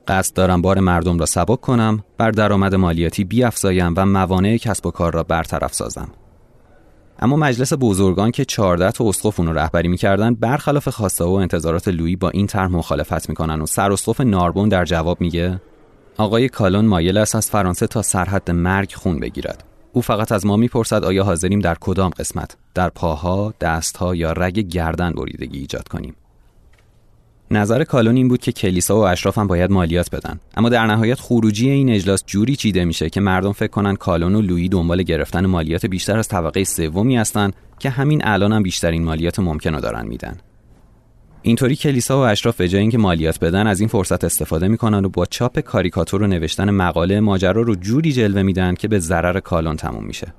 [0.08, 4.90] قصد دارم بار مردم را سبک کنم، بر درآمد مالیاتی بیافزایم و موانع کسب و
[4.90, 6.08] کار را برطرف سازم.
[7.18, 12.16] اما مجلس بزرگان که 14 تا اسقف اون رهبری می‌کردن برخلاف خواسته و انتظارات لویی
[12.16, 15.60] با این طرح مخالفت می‌کنن و سر اسقف ناربون در جواب میگه
[16.18, 19.64] آقای کالون مایل است از فرانسه تا سرحد مرگ خون بگیرد.
[19.92, 24.58] او فقط از ما می‌پرسد آیا حاضریم در کدام قسمت در پاها دستها یا رگ
[24.58, 26.14] گردن بریدگی ایجاد کنیم.
[27.50, 30.40] نظر کالون این بود که کلیسا و اشراف هم باید مالیات بدن.
[30.56, 34.40] اما در نهایت خروجی این اجلاس جوری چیده میشه که مردم فکر کنن کالون و
[34.40, 39.40] لویی دنبال گرفتن مالیات بیشتر از طبقه سومی هستند که همین الان هم بیشترین مالیات
[39.40, 40.36] ممکن رو دارن میدن.
[41.46, 45.08] اینطوری کلیسا و اشراف به جای اینکه مالیات بدن از این فرصت استفاده می‌کنن و
[45.08, 49.76] با چاپ کاریکاتور و نوشتن مقاله ماجرا رو جوری جلوه میدن که به ضرر کالون
[49.76, 50.34] تموم میشه.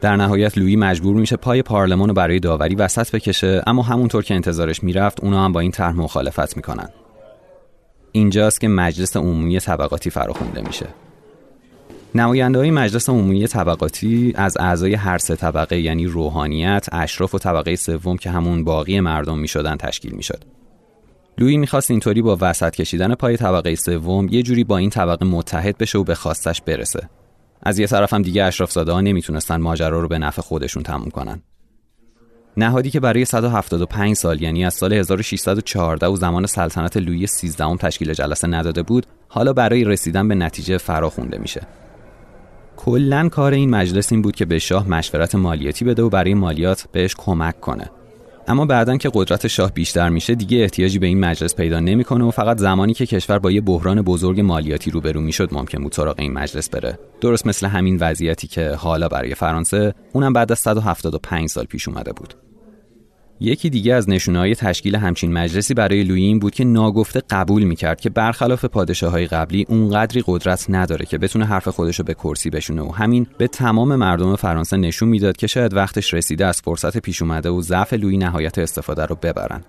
[0.00, 4.34] در نهایت لویی مجبور میشه پای پارلمان رو برای داوری وسط بکشه اما همونطور که
[4.34, 6.88] انتظارش می‌رفت اونا هم با این طرح مخالفت می‌کنن.
[8.12, 10.86] اینجاست که مجلس عمومی طبقاتی فراخونده میشه.
[12.14, 17.76] نماینده های مجلس عمومی طبقاتی از اعضای هر سه طبقه یعنی روحانیت، اشراف و طبقه
[17.76, 20.44] سوم که همون باقی مردم می‌شدن تشکیل می‌شد.
[21.38, 25.78] لویی می‌خواست اینطوری با وسط کشیدن پای طبقه سوم یه جوری با این طبقه متحد
[25.78, 27.08] بشه و به خواستش برسه.
[27.62, 31.10] از یه طرف هم دیگه اشراف زاده ها نمی‌تونستن ماجرا رو به نفع خودشون تموم
[31.10, 31.42] کنن.
[32.56, 38.14] نهادی که برای 175 سال یعنی از سال 1614 و زمان سلطنت لویی 13 تشکیل
[38.14, 41.60] جلسه نداده بود، حالا برای رسیدن به نتیجه فرا خونده میشه.
[42.88, 46.84] کلا کار این مجلس این بود که به شاه مشورت مالیاتی بده و برای مالیات
[46.92, 47.90] بهش کمک کنه.
[48.46, 52.30] اما بعدا که قدرت شاه بیشتر میشه دیگه احتیاجی به این مجلس پیدا نمی‌کنه و
[52.30, 56.32] فقط زمانی که کشور با یه بحران بزرگ مالیاتی روبرو می‌شد ممکن بود سراغ این
[56.32, 56.98] مجلس بره.
[57.20, 62.12] درست مثل همین وضعیتی که حالا برای فرانسه اونم بعد از 175 سال پیش اومده
[62.12, 62.34] بود.
[63.40, 68.00] یکی دیگه از های تشکیل همچین مجلسی برای لویی این بود که ناگفته قبول می‌کرد
[68.00, 72.82] که برخلاف پادشاه های قبلی اونقدری قدرت نداره که بتونه حرف خودشو به کرسی بشونه
[72.82, 77.22] و همین به تمام مردم فرانسه نشون می‌داد که شاید وقتش رسیده از فرصت پیش
[77.22, 79.64] اومده و ضعف لویی نهایت استفاده رو ببرن.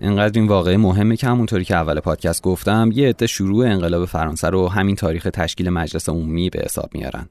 [0.00, 4.48] انقدر این واقعه مهمه که همونطوری که اول پادکست گفتم یه عده شروع انقلاب فرانسه
[4.48, 7.28] رو همین تاریخ تشکیل مجلس عمومی به حساب میارن.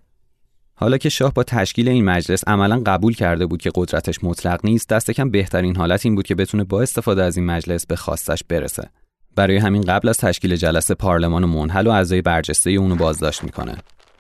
[0.82, 4.89] حالا که شاه با تشکیل این مجلس عملا قبول کرده بود که قدرتش مطلق نیست
[4.89, 8.44] دست کم بهترین حالت این بود که بتونه با استفاده از این مجلس به خواستش
[8.44, 8.89] برسه.
[9.36, 13.76] برای همین قبل از تشکیل جلسه پارلمان منحل و اعضای برجسته اونو بازداشت می‌کنه.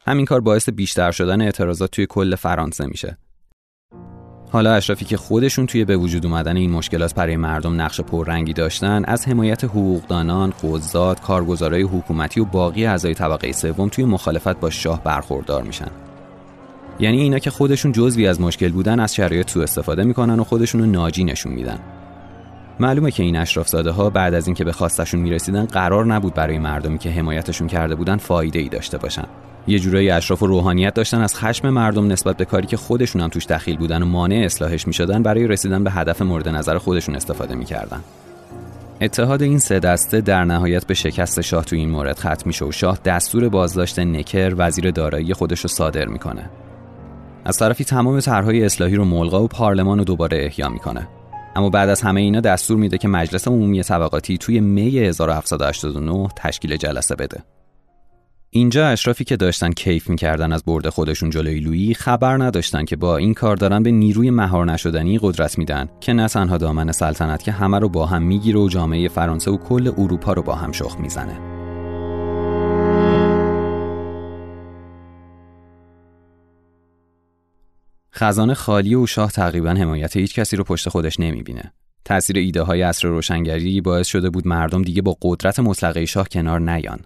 [0.07, 3.17] همین کار باعث بیشتر شدن اعتراضات توی کل فرانسه میشه.
[4.51, 9.05] حالا اشرافی که خودشون توی به وجود اومدن این مشکلات برای مردم نقش پررنگی داشتن
[9.05, 15.03] از حمایت حقوقدانان، قضات، کارگزارای حکومتی و باقی اعضای طبقه سوم توی مخالفت با شاه
[15.03, 16.10] برخوردار میشن.
[16.99, 20.81] یعنی اینا که خودشون جزوی از مشکل بودن از شرایط سوء استفاده می‌کنن و خودشون
[20.81, 21.79] رو ناجی نشون میدن.
[22.79, 26.59] معلومه که این اشراف زاده ها بعد از اینکه به خواستشون می‌رسیدن قرار نبود برای
[26.59, 29.25] مردمی که حمایتشون کرده بودن فایده ای داشته باشن.
[29.67, 33.29] یه جورایی اشراف و روحانیت داشتن از خشم مردم نسبت به کاری که خودشون هم
[33.29, 37.55] توش دخیل بودن و مانع اصلاحش می‌شدن برای رسیدن به هدف مورد نظر خودشون استفاده
[37.55, 38.03] می‌کردن.
[39.01, 42.71] اتحاد این سه دسته در نهایت به شکست شاه تو این مورد ختم میشه و
[42.71, 46.49] شاه دستور بازداشت نکر وزیر دارایی خودش رو صادر می‌کنه.
[47.45, 51.07] از طرفی تمام طرحهای اصلاحی رو ملغا و پارلمان رو دوباره احیا می‌کنه.
[51.55, 56.77] اما بعد از همه اینا دستور میده که مجلس عمومی طبقاتی توی می 1789 تشکیل
[56.77, 57.43] جلسه بده.
[58.49, 63.17] اینجا اشرافی که داشتن کیف می‌کردن از برد خودشون جلوی لویی خبر نداشتن که با
[63.17, 67.51] این کار دارن به نیروی مهار نشدنی قدرت میدن که نه تنها دامن سلطنت که
[67.51, 70.99] همه رو با هم می‌گیره و جامعه فرانسه و کل اروپا رو با هم شخ
[70.99, 71.60] می‌زنه.
[78.13, 81.73] خزانه خالی و شاه تقریبا حمایت هیچ کسی رو پشت خودش نمی‌بینه.
[82.05, 86.59] تأثیر ایده های عصر روشنگری باعث شده بود مردم دیگه با قدرت مطلقه شاه کنار
[86.59, 86.99] نیان.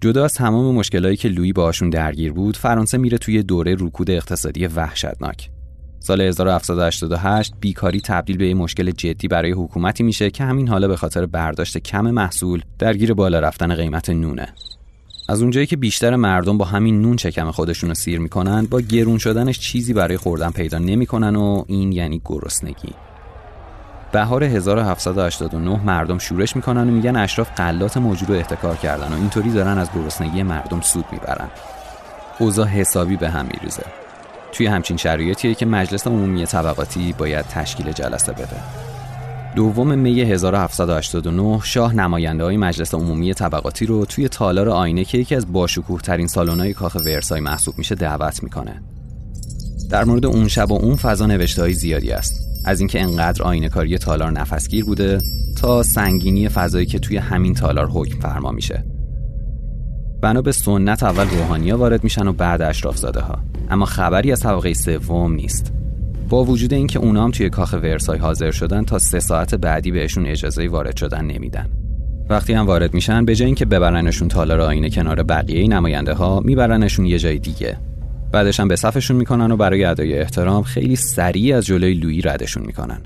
[0.00, 4.66] جدا از تمام مشکلایی که لویی باشون درگیر بود، فرانسه میره توی دوره رکود اقتصادی
[4.66, 5.50] وحشتناک.
[6.00, 10.96] سال 1788 بیکاری تبدیل به یه مشکل جدی برای حکومتی میشه که همین حالا به
[10.96, 14.54] خاطر برداشت کم محصول درگیر بالا رفتن قیمت نونه.
[15.28, 19.18] از اونجایی که بیشتر مردم با همین نون چکم خودشون رو سیر می‌کنن با گرون
[19.18, 22.94] شدنش چیزی برای خوردن پیدا نمی‌کنن و این یعنی گرسنگی.
[24.12, 29.50] بهار 1789 مردم شورش می‌کنن و میگن اشراف قلات موجود رو احتکار کردن و اینطوری
[29.50, 31.48] دارن از گرسنگی مردم سود می‌برن.
[32.38, 33.84] اوضاع حسابی به هم میریزه.
[34.52, 38.56] توی همچین شرایطیه که مجلس عمومی طبقاتی باید تشکیل جلسه بده.
[39.56, 45.34] دوم می 1789 شاه نماینده های مجلس عمومی طبقاتی رو توی تالار آینه که یکی
[45.34, 48.82] از باشکوه ترین های کاخ ورسای محسوب میشه دعوت می‌کنه.
[49.90, 52.34] در مورد اون شب و اون فضا نوشته های زیادی است.
[52.64, 55.20] از اینکه انقدر آینه کاری تالار نفسگیر بوده
[55.60, 58.84] تا سنگینی فضایی که توی همین تالار حکم فرما میشه.
[60.22, 63.38] بنا به سنت اول روحانیا وارد میشن و بعد اشراف زاده ها.
[63.70, 65.72] اما خبری از طبقه سوم نیست.
[66.28, 70.68] با وجود اینکه اونام توی کاخ ورسای حاضر شدن تا سه ساعت بعدی بهشون اجازه
[70.68, 71.70] وارد شدن نمیدن.
[72.30, 77.06] وقتی هم وارد میشن به جای اینکه ببرنشون تالار آینه کنار بقیه نماینده ها میبرنشون
[77.06, 77.76] یه جای دیگه.
[78.32, 82.66] بعدش هم به صفشون می‌کنن و برای ادای احترام خیلی سریع از جلوی لویی ردشون
[82.66, 83.00] می‌کنن.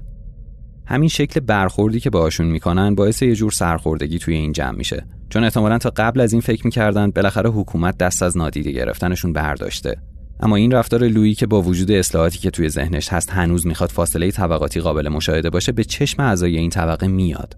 [0.86, 5.04] همین شکل برخوردی که باهاشون می‌کنن باعث یه جور سرخوردگی توی این جمع میشه.
[5.28, 9.96] چون احتمالا تا قبل از این فکر می‌کردن بالاخره حکومت دست از نادیده گرفتنشون برداشته.
[10.40, 14.30] اما این رفتار لویی که با وجود اصلاحاتی که توی ذهنش هست هنوز می‌خواد فاصله
[14.30, 17.56] طبقاتی قابل مشاهده باشه به چشم اعضای این طبقه میاد.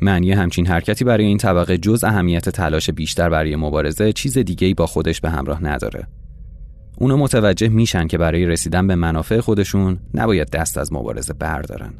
[0.00, 4.86] معنی همچین حرکتی برای این طبقه جز اهمیت تلاش بیشتر برای مبارزه چیز دیگه با
[4.86, 6.06] خودش به همراه نداره.
[6.98, 11.94] اونا متوجه میشن که برای رسیدن به منافع خودشون نباید دست از مبارزه بردارن.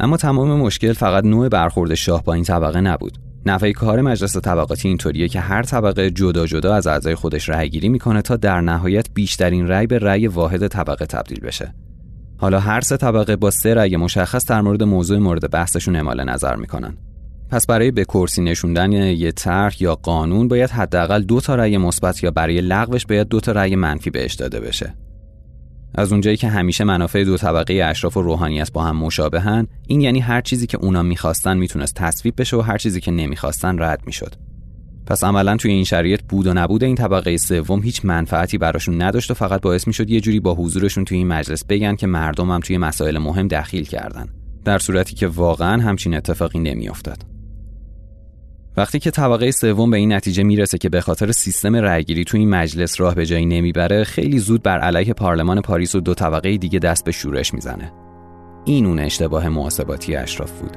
[0.00, 3.18] اما تمام مشکل فقط نوع برخورد شاه با این طبقه نبود.
[3.46, 7.88] نفع کار مجلس طبقاتی اینطوریه که هر طبقه جدا جدا از اعضای خودش رأی گیری
[7.88, 11.74] می‌کنه تا در نهایت بیشترین رأی به رأی واحد طبقه تبدیل بشه.
[12.36, 16.56] حالا هر سه طبقه با سه رأی مشخص در مورد موضوع مورد بحثشون اعمال نظر
[16.56, 16.96] می‌کنن.
[17.50, 22.22] پس برای به کرسی نشوندن یه طرح یا قانون باید حداقل دو تا رأی مثبت
[22.22, 24.94] یا برای لغوش باید دو تا رأی منفی بهش داده بشه.
[25.94, 30.20] از اونجایی که همیشه منافع دو طبقه اشراف و روحانیت با هم مشابهن این یعنی
[30.20, 34.34] هر چیزی که اونا می‌خواستن می‌تونست تصویب بشه و هر چیزی که نمی‌خواستن رد می‌شد.
[35.06, 39.30] پس عملا توی این شرایط بود و نبود این طبقه سوم هیچ منفعتی براشون نداشت
[39.30, 42.60] و فقط باعث می‌شد یه جوری با حضورشون توی این مجلس بگن که مردم هم
[42.60, 44.28] توی مسائل مهم دخیل کردن.
[44.64, 47.33] در صورتی که واقعا همچین اتفاقی نمیافتاد.
[48.76, 52.50] وقتی که طبقه سوم به این نتیجه می‌رسه که به خاطر سیستم رأیگیری تو این
[52.50, 56.78] مجلس راه به جایی نمی‌بره خیلی زود بر علیه پارلمان پاریس و دو طبقه دیگه
[56.78, 57.92] دست به شورش می‌زنه.
[58.64, 60.76] این اون اشتباه محاسباتی اشراف بود.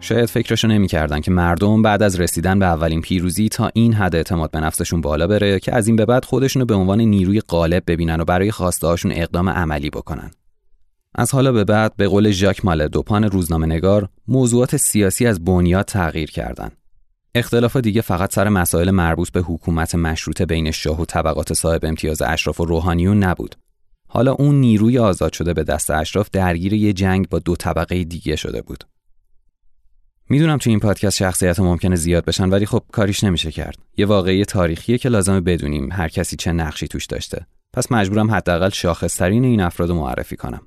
[0.00, 4.50] شاید فکرشو نمی‌کردن که مردم بعد از رسیدن به اولین پیروزی تا این حد اعتماد
[4.50, 8.20] به نفسشون بالا بره که از این به بعد خودشونو به عنوان نیروی غالب ببینن
[8.20, 10.30] و برای خواسته هاشون اقدام عملی بکنن.
[11.14, 15.84] از حالا به بعد به قول ژاک مال دوپان روزنامه نگار موضوعات سیاسی از بنیاد
[15.84, 16.76] تغییر کردند.
[17.34, 22.22] اختلاف دیگه فقط سر مسائل مربوط به حکومت مشروطه بین شاه و طبقات صاحب امتیاز
[22.22, 23.56] اشراف و روحانیون نبود.
[24.08, 28.36] حالا اون نیروی آزاد شده به دست اشراف درگیر یه جنگ با دو طبقه دیگه
[28.36, 28.84] شده بود.
[30.28, 33.78] می‌دونم تو این پادکست شخصیت ممکنه زیاد بشن ولی خب کاریش نمیشه کرد.
[33.96, 37.46] یه واقعی تاریخیه که لازمه بدونیم هر کسی چه نقشی توش داشته.
[37.72, 40.60] پس مجبورم حداقل شاخصترین این افراد معرفی کنم.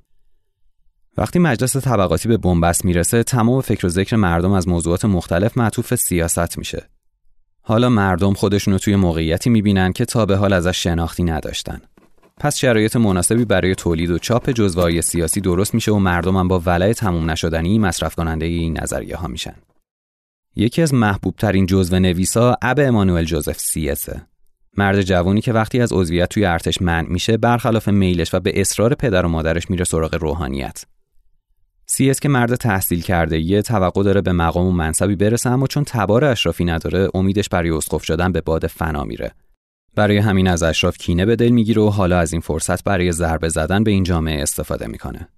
[1.18, 5.94] وقتی مجلس طبقاتی به بنبست می‌رسه تمام فکر و ذکر مردم از موضوعات مختلف معطوف
[5.94, 6.88] سیاست میشه.
[7.62, 11.80] حالا مردم خودشونو توی موقعیتی می‌بینن که تا به حال ازش شناختی نداشتن.
[12.40, 16.60] پس شرایط مناسبی برای تولید و چاپ جزوه‌های سیاسی درست میشه و مردم هم با
[16.60, 19.54] ولع تموم نشدنی مصرف کننده این نظریه ها میشن.
[20.56, 24.22] یکی از محبوب ترین جزوه نویسا اب امانوئل جوزف سیسه
[24.76, 28.94] مرد جوانی که وقتی از عضویت توی ارتش منع میشه برخلاف میلش و به اصرار
[28.94, 30.84] پدر و مادرش میره سراغ روحانیت.
[31.90, 35.84] سیس که مرد تحصیل کرده یه توقع داره به مقام و منصبی برسه اما چون
[35.84, 39.32] تبار اشرافی نداره امیدش برای اسقف شدن به باد فنا میره.
[39.94, 43.48] برای همین از اشراف کینه به دل می‌گیره و حالا از این فرصت برای ضربه
[43.48, 45.28] زدن به این جامعه استفاده می‌کنه.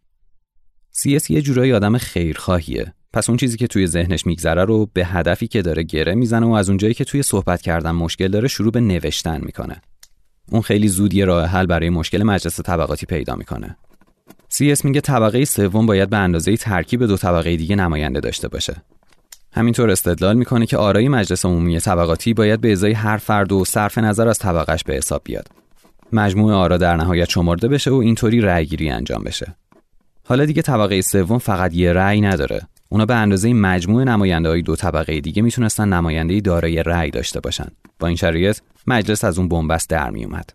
[0.91, 2.95] سیس یه جورایی آدم خیرخواهیه.
[3.13, 6.51] پس اون چیزی که توی ذهنش میگذره رو به هدفی که داره گره می‌زنه و
[6.51, 9.81] از اونجایی که توی صحبت کردن مشکل داره شروع به نوشتن می‌کنه.
[10.49, 13.77] اون خیلی زود یه راه حل برای مشکل مجلس طبقاتی پیدا می‌کنه.
[14.53, 18.77] CS میگه طبقه سوم باید به اندازه ترکیب دو طبقه دیگه نماینده داشته باشه.
[19.53, 23.99] همینطور استدلال می‌کنه که آرای مجلس عمومی طبقاتی باید به ازای هر فرد و صرف
[23.99, 25.49] نظر از طبقش به حساب بیاد.
[26.13, 29.55] مجموع آرا در نهایت شمرده بشه و اینطوری رأیگیری انجام بشه.
[30.25, 32.61] حالا دیگه طبقه سوم فقط یه رأی نداره.
[32.89, 37.69] اونا به اندازه مجموع نماینده های دو طبقه دیگه می‌تونستن نماینده دارای رأی داشته باشن.
[37.99, 40.51] با این شرایط مجلس از اون بنبست در میومد.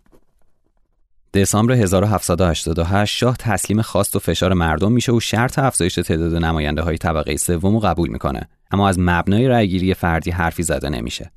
[1.36, 6.98] دسامبر 1788 شاه تسلیم خواست و فشار مردم میشه و شرط افزایش تعداد نماینده های
[6.98, 8.48] طبقه سوم رو قبول می‌کنه.
[8.70, 11.32] اما از مبنای رأیگیری فردی حرفی زده نمیشه.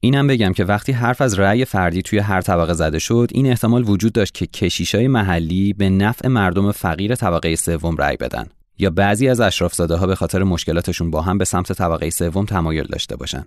[0.00, 3.88] اینم بگم که وقتی حرف از رأی فردی توی هر طبقه زده شد این احتمال
[3.88, 8.46] وجود داشت که کشیشای محلی به نفع مردم فقیر طبقه سوم رأی بدن
[8.78, 12.86] یا بعضی از اشرافزاده ها به خاطر مشکلاتشون با هم به سمت طبقه سوم تمایل
[12.86, 13.46] داشته باشن.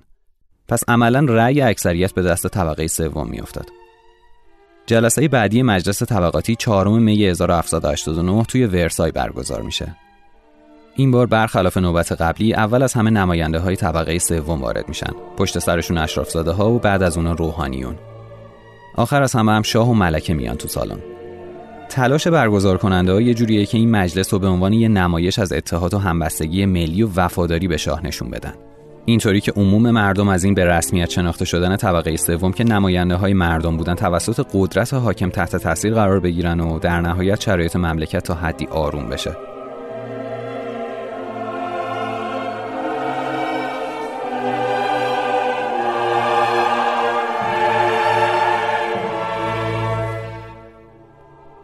[0.67, 3.86] پس عملا رأی اکثریت به دست طبقه سوم میافتاد.
[4.87, 9.95] جلسه بعدی مجلس طبقاتی چهارم می 1789 توی ورسای برگزار میشه.
[10.95, 15.11] این بار برخلاف نوبت قبلی اول از همه نماینده های طبقه سوم وارد میشن.
[15.37, 17.95] پشت سرشون اشرافزاده ها و بعد از اونا روحانیون.
[18.95, 20.99] آخر از همه هم شاه و ملکه میان تو سالن.
[21.89, 25.53] تلاش برگزار کننده ها یه جوریه که این مجلس رو به عنوان یه نمایش از
[25.53, 28.53] اتحاد و همبستگی ملی و وفاداری به شاه نشون بدن.
[29.09, 33.33] اینطوری که عموم مردم از این به رسمیت شناخته شدن طبقه سوم که نماینده های
[33.33, 38.33] مردم بودن توسط قدرت حاکم تحت تاثیر قرار بگیرن و در نهایت شرایط مملکت تا
[38.33, 39.37] حدی آروم بشه.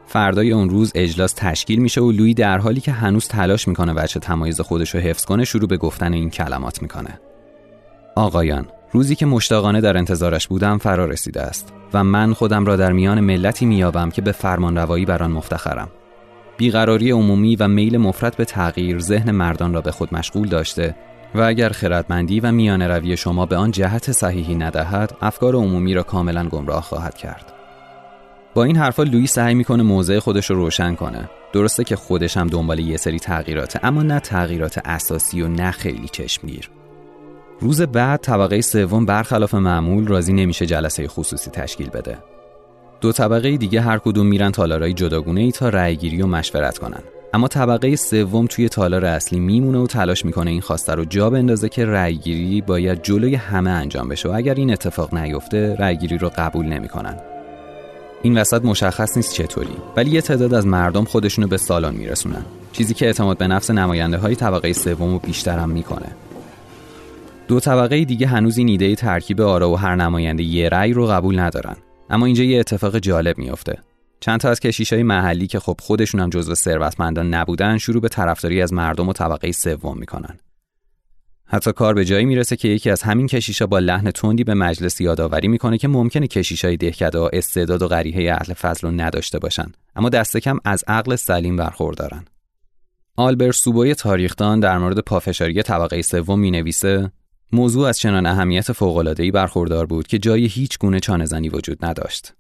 [0.08, 4.20] فردای اون روز اجلاس تشکیل میشه و لوی در حالی که هنوز تلاش می‌کنه بچه
[4.20, 7.20] تمایز خودش رو حفظ کنه شروع به گفتن این کلمات می‌کنه.
[8.16, 12.91] آقایان روزی که مشتاقانه در انتظارش بودم فرا رسیده است و من خودم را در
[12.91, 15.89] میان ملتی میابم که به فرمان روایی بر آن مفتخرم.
[16.57, 20.95] بیقراری عمومی و میل مفرد به تغییر ذهن مردان را به خود مشغول داشته
[21.36, 26.03] و اگر خردمندی و میان روی شما به آن جهت صحیحی ندهد افکار عمومی را
[26.03, 27.53] کاملا گمراه خواهد کرد.
[28.53, 31.30] با این حرفا لوئی سعی می‌کنه موضع خودش رو روشن کنه.
[31.53, 36.07] درسته که خودش هم دنبال یه سری تغییراته اما نه تغییرات اساسی و نه خیلی
[36.07, 36.70] چشمگیر.
[37.64, 42.18] روز بعد طبقه سوم برخلاف معمول راضی نمیشه جلسه خصوصی تشکیل بده.
[43.01, 46.99] دو طبقه دیگه هر کدوم میرن تالارای جداگونه ای تا رأیگیری و مشورت کنن.
[47.34, 51.70] اما طبقه سوم توی تالار اصلی میمونه و تلاش می‌کنه این خواسته رو جا بندازه
[51.70, 56.66] که رأیگیری باید جلوی همه انجام بشه و اگر این اتفاق نیفته رأیگیری رو قبول
[56.66, 57.16] نمی‌کنن.
[58.22, 62.45] این وسط مشخص نیست چطوری ولی یه تعداد از مردم خودشونو به سالن میرسونن.
[62.72, 66.07] چیزی که اعتماد به نفس نماینده های طبقه سوم رو بیشتر هم می‌کنه.
[67.54, 71.39] دو طبقه دیگه هنوز این ایده ترکیب آرا و هر نماینده یه رأی رو قبول
[71.39, 71.76] ندارن.
[72.10, 73.80] اما اینجا یه اتفاق جالب میافته.
[74.20, 78.62] چند تا از کشیشای محلی که خب خودشون هم جزو ثروتمندان نبودن شروع به طرفداری
[78.62, 80.39] از مردم و طبقه سوم می‌کنن.
[81.45, 85.01] حتی کار به جایی می‌رسه که یکی از همین کشیشا با لحن تندی به مجلس
[85.01, 90.10] یادآوری می‌کنه که ممکنه کشیشای دهکده استعداد و غریحه اهل فضل رو نداشته باشن اما
[90.10, 92.26] دست کم از عقل سلیم برخوردارن.
[93.18, 97.12] آلبر سوبوی تاریخدان در مورد پافشاری طبقه سوم می نویسه
[97.54, 102.34] موضوع از چنان اهمیت فوق‌العاده‌ای برخوردار بود که جای هیچ گونه چانه‌زنی وجود نداشت.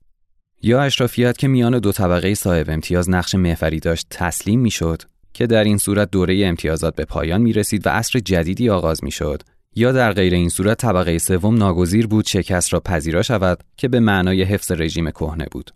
[0.61, 5.01] یا اشرافیت که میان دو طبقه صاحب امتیاز نقش محوری داشت تسلیم می‌شد
[5.33, 9.11] که در این صورت دوره امتیازات به پایان می رسید و عصر جدیدی آغاز می
[9.11, 9.43] شد
[9.75, 13.99] یا در غیر این صورت طبقه سوم ناگزیر بود شکست را پذیرا شود که به
[13.99, 15.71] معنای حفظ رژیم کهنه بود.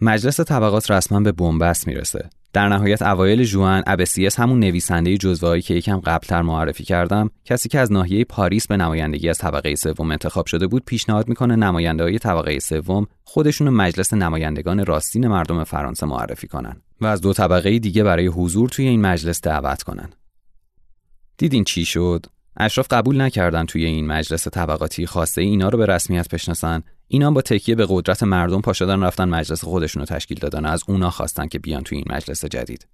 [0.00, 5.74] مجلس طبقات رسما به بنبست می‌رسه در نهایت اوایل جوان ابسیس همون نویسنده جزوهایی که
[5.74, 10.46] یکم قبلتر معرفی کردم کسی که از ناحیه پاریس به نمایندگی از طبقه سوم انتخاب
[10.46, 16.48] شده بود پیشنهاد می‌کنه نماینده های طبقه سوم خودشون مجلس نمایندگان راستین مردم فرانسه معرفی
[16.48, 20.08] کنن و از دو طبقه دیگه برای حضور توی این مجلس دعوت کنن.
[21.38, 22.26] دیدین چی شد؟
[22.56, 26.82] اشراف قبول نکردن توی این مجلس طبقاتی خواسته اینا رو به رسمیت بشناسن.
[27.08, 31.10] اینا با تکیه به قدرت مردم پاشدن رفتن مجلس خودشون رو تشکیل دادن از اونا
[31.10, 32.86] خواستن که بیان توی این مجلس جدید.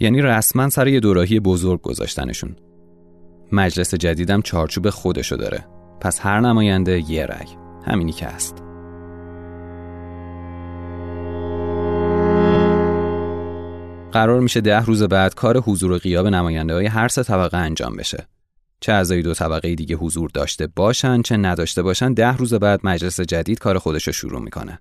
[0.00, 2.56] یعنی رسما سر یه دوراهی بزرگ گذاشتنشون.
[3.52, 5.66] مجلس جدیدم چارچوب خودشو داره.
[6.00, 7.46] پس هر نماینده یه رأی.
[7.86, 8.54] همینی که هست.
[14.12, 17.96] قرار میشه ده روز بعد کار حضور و غیاب نماینده های هر سه طبقه انجام
[17.96, 18.26] بشه.
[18.80, 23.20] چه اعضای دو طبقه دیگه حضور داشته باشن چه نداشته باشن ده روز بعد مجلس
[23.20, 24.78] جدید کار خودش رو شروع می‌کنه.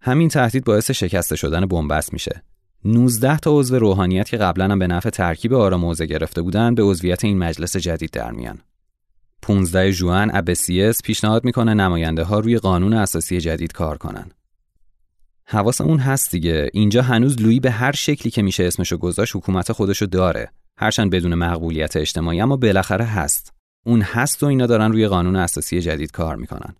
[0.00, 2.42] همین تهدید باعث شکسته شدن بنبست میشه.
[2.84, 6.82] 19 تا عضو روحانیت که قبلا هم به نفع ترکیب آرا موزه گرفته بودن به
[6.82, 8.58] عضویت این مجلس جدید در میان.
[9.42, 14.30] 15 جوان ابسیس پیشنهاد می‌کنه نماینده ها روی قانون اساسی جدید کار کنن.
[15.80, 20.06] اون هست دیگه اینجا هنوز لویی به هر شکلی که میشه اسمشو گذاشت حکومت خودشو
[20.06, 20.50] داره
[20.82, 23.52] هرچند بدون مقبولیت اجتماعی اما بالاخره هست.
[23.86, 26.74] اون هست و اینا دارن روی قانون اساسی جدید کار می‌کنن.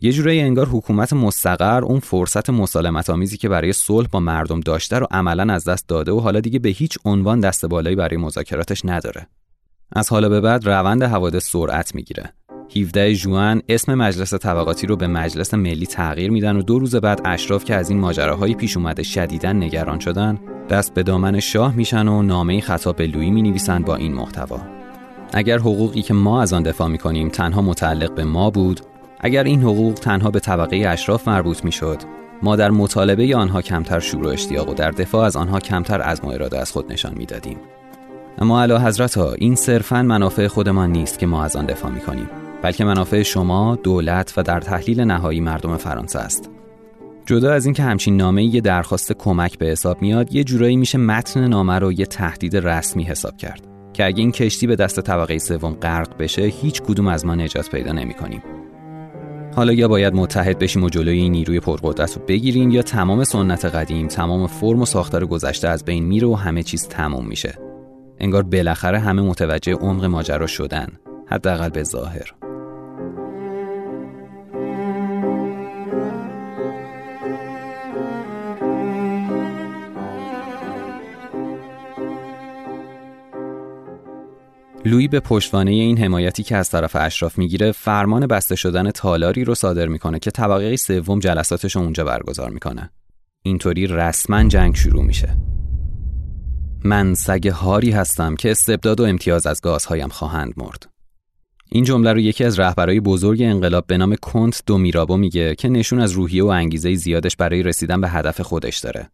[0.00, 4.98] یه جورایی انگار حکومت مستقر اون فرصت مسالمت آمیزی که برای صلح با مردم داشته
[4.98, 8.84] رو عملا از دست داده و حالا دیگه به هیچ عنوان دست بالایی برای مذاکراتش
[8.84, 9.26] نداره.
[9.92, 12.32] از حالا به بعد روند حوادث سرعت می‌گیره.
[12.76, 17.20] 17 جوان اسم مجلس طبقاتی رو به مجلس ملی تغییر میدن و دو روز بعد
[17.24, 20.38] اشراف که از این ماجراهای پیش اومده شدیداً نگران شدن
[20.70, 24.60] دست به دامن شاه میشن و نامه خطاب به لویی می نویسن با این محتوا
[25.32, 28.80] اگر حقوقی که ما از آن دفاع می کنیم تنها متعلق به ما بود
[29.20, 31.98] اگر این حقوق تنها به طبقه اشراف مربوط می شد
[32.42, 36.20] ما در مطالبه آنها کمتر شور و اشتیاق و در دفاع از آنها کمتر از
[36.20, 37.56] و اراده از خود نشان می دادیم.
[38.38, 42.00] اما علا حضرت ها این صرفا منافع خودمان نیست که ما از آن دفاع می
[42.00, 42.28] کنیم
[42.62, 46.50] بلکه منافع شما، دولت و در تحلیل نهایی مردم فرانسه است.
[47.26, 51.48] جدا از اینکه همچین نامه یه درخواست کمک به حساب میاد یه جورایی میشه متن
[51.48, 55.72] نامه رو یه تهدید رسمی حساب کرد که اگه این کشتی به دست طبقه سوم
[55.72, 58.42] غرق بشه هیچ کدوم از ما نجات پیدا نمی کنیم.
[59.56, 63.64] حالا یا باید متحد بشیم و جلوی این نیروی پرقدرت رو بگیریم یا تمام سنت
[63.64, 67.58] قدیم تمام فرم و ساختار گذشته از بین میره و همه چیز تموم میشه
[68.18, 70.88] انگار بالاخره همه متوجه عمق ماجرا شدن
[71.26, 72.41] حداقل به ظاهر
[84.84, 89.54] لویی به پشتوانه این حمایتی که از طرف اشراف می‌گیره فرمان بسته شدن تالاری رو
[89.54, 92.90] صادر می‌کنه که طبقه سوم جلساتش اونجا برگزار می‌کنه.
[93.42, 95.36] اینطوری رسما جنگ شروع میشه.
[96.84, 100.88] من سگ هاری هستم که استبداد و امتیاز از گازهایم خواهند مرد.
[101.68, 105.68] این جمله رو یکی از رهبرای بزرگ انقلاب به نام کنت دو میرابو میگه که
[105.68, 109.10] نشون از روحیه و انگیزه زیادش برای رسیدن به هدف خودش داره.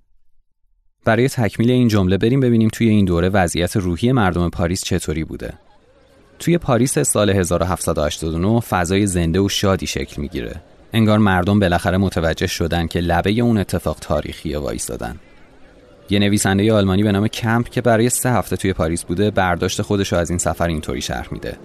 [1.04, 5.54] برای تکمیل این جمله بریم ببینیم توی این دوره وضعیت روحی مردم پاریس چطوری بوده.
[6.38, 10.60] توی پاریس سال 1789 فضای زنده و شادی شکل می‌گیره.
[10.92, 15.16] انگار مردم بالاخره متوجه شدن که لبه اون اتفاق تاریخی وایستادن.
[16.10, 20.12] یه نویسنده آلمانی به نام کمپ که برای سه هفته توی پاریس بوده برداشت خودش
[20.12, 21.56] از این سفر اینطوری شرح میده.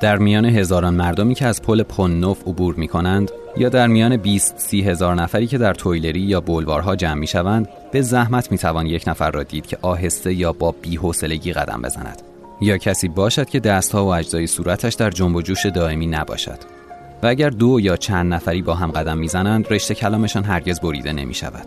[0.00, 4.16] در میان هزاران مردمی که از پل پون نوف عبور می کنند یا در میان
[4.16, 8.58] 20 سی هزار نفری که در تویلری یا بلوارها جمع می شوند به زحمت می
[8.58, 12.22] توان یک نفر را دید که آهسته یا با بی‌حوصلگی قدم بزند.
[12.60, 16.58] یا کسی باشد که دستها و اجزای صورتش در جنب و جوش دائمی نباشد.
[17.22, 21.34] و اگر دو یا چند نفری با هم قدم می‌زنند رشته کلامشان هرگز بریده نمی
[21.34, 21.66] شود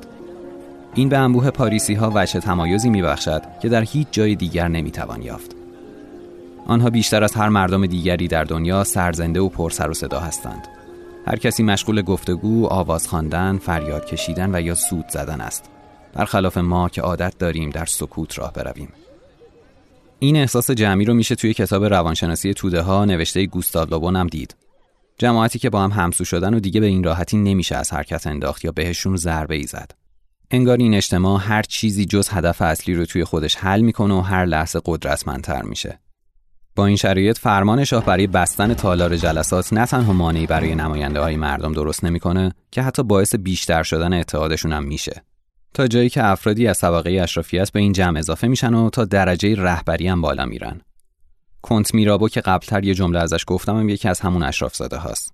[0.96, 4.92] این به انبوه پاریسی ها وجه تمایزی می بخشد که در هیچ جای دیگر نمی
[4.92, 5.61] توان یافت.
[6.66, 10.68] آنها بیشتر از هر مردم دیگری در دنیا سرزنده و پر سر و صدا هستند.
[11.26, 15.70] هر کسی مشغول گفتگو، آواز خواندن، فریاد کشیدن و یا سود زدن است.
[16.14, 18.90] برخلاف ما که عادت داریم در سکوت راه برویم.
[20.20, 24.56] این احساس جمعی رو میشه توی کتاب روانشناسی توده ها نوشته گوستاو لوبون هم دید.
[25.18, 28.66] جماعتی که با هم همسو شدن و دیگه به این راحتی نمیشه از حرکت انداخت
[28.66, 29.92] یا بهشون ضربه ای زد.
[30.52, 34.46] انگار این اجتماع هر چیزی جز هدف اصلی رو توی خودش حل می‌کنه و هر
[34.46, 36.00] لحظه قدرتمندتر میشه.
[36.76, 41.36] با این شرایط فرمان شاه برای بستن تالار جلسات نه تنها مانعی برای نماینده های
[41.36, 45.24] مردم درست نمی‌کنه که حتی باعث بیشتر شدن اتحادشون هم میشه.
[45.74, 49.56] تا جایی که افرادی از طبقه اشرافیت به این جمع اضافه میشن و تا درجه
[49.56, 50.82] رهبری هم بالا میرن.
[51.62, 55.34] کنت میرابو که قبلتر یه جمله ازش گفتم هم یکی از همون اشراف زاده هاست.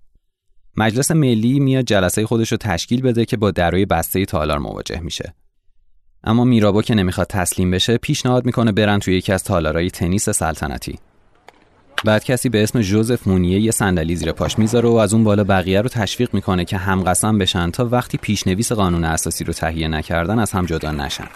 [0.78, 5.34] مجلس ملی میاد جلسه خودش رو تشکیل بده که با درای بسته تالار مواجه میشه.
[6.24, 11.00] اما میرابو که نمی‌خواد تسلیم بشه پیشنهاد می‌کنه برن توی یکی از تالارهای تنیس سلطنتی.
[12.06, 15.44] بعد کسی به اسم جوزف مونیه یه صندلی زیر پاش می‌ذاره و از اون بالا
[15.44, 19.88] بقیه رو تشویق می‌کنه که هم قسم بشن تا وقتی پیشنویس قانون اساسی رو تهیه
[19.88, 21.28] نکردن از هم جدا نشن.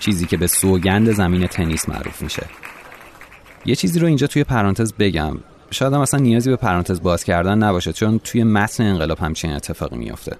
[0.00, 2.46] چیزی که به سوگند زمین تنیس معروف میشه.
[3.66, 5.36] یه چیزی رو اینجا توی پرانتز بگم.
[5.70, 9.96] شاید هم اصلا نیازی به پرانتز باز کردن نباشه چون توی متن انقلاب همچین اتفاقی
[9.96, 10.36] میافته.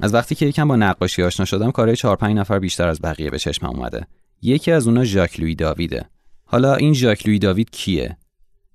[0.00, 3.30] از وقتی که یکم با نقاشی آشنا شدم کارهای 4 5 نفر بیشتر از بقیه
[3.30, 4.06] به چشمم اومده.
[4.42, 6.04] یکی از اونا ژاک لوی داویده.
[6.44, 8.16] حالا این ژاک لوی داوید کیه؟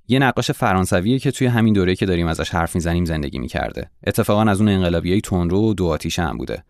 [0.07, 3.89] یه نقاش فرانسویه که توی همین دوره که داریم ازش حرف می‌زنیم زندگی می‌کرده.
[4.07, 6.63] اتفاقا از اون انقلابیای تندرو و دو آتیشه هم بوده.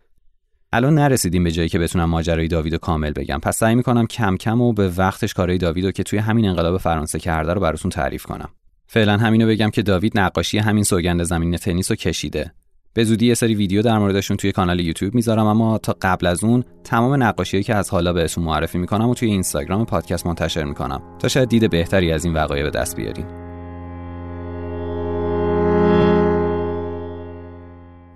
[0.72, 3.38] الان نرسیدیم به جایی که بتونم ماجرای داوید کامل بگم.
[3.38, 7.18] پس سعی می‌کنم کم کم و به وقتش کارهای داوید که توی همین انقلاب فرانسه
[7.18, 8.48] کرده رو براتون تعریف کنم.
[8.86, 12.52] فعلا همینو بگم که داوید نقاشی همین سوگند زمین تنیس رو کشیده.
[12.98, 16.44] به زودی یه سری ویدیو در موردشون توی کانال یوتیوب می‌ذارم اما تا قبل از
[16.44, 21.02] اون تمام نقاشیهایی که از حالا بهتون معرفی می‌کنم و توی اینستاگرام پادکست منتشر می‌کنم
[21.18, 23.26] تا شاید دید بهتری از این وقایع به دست بیارین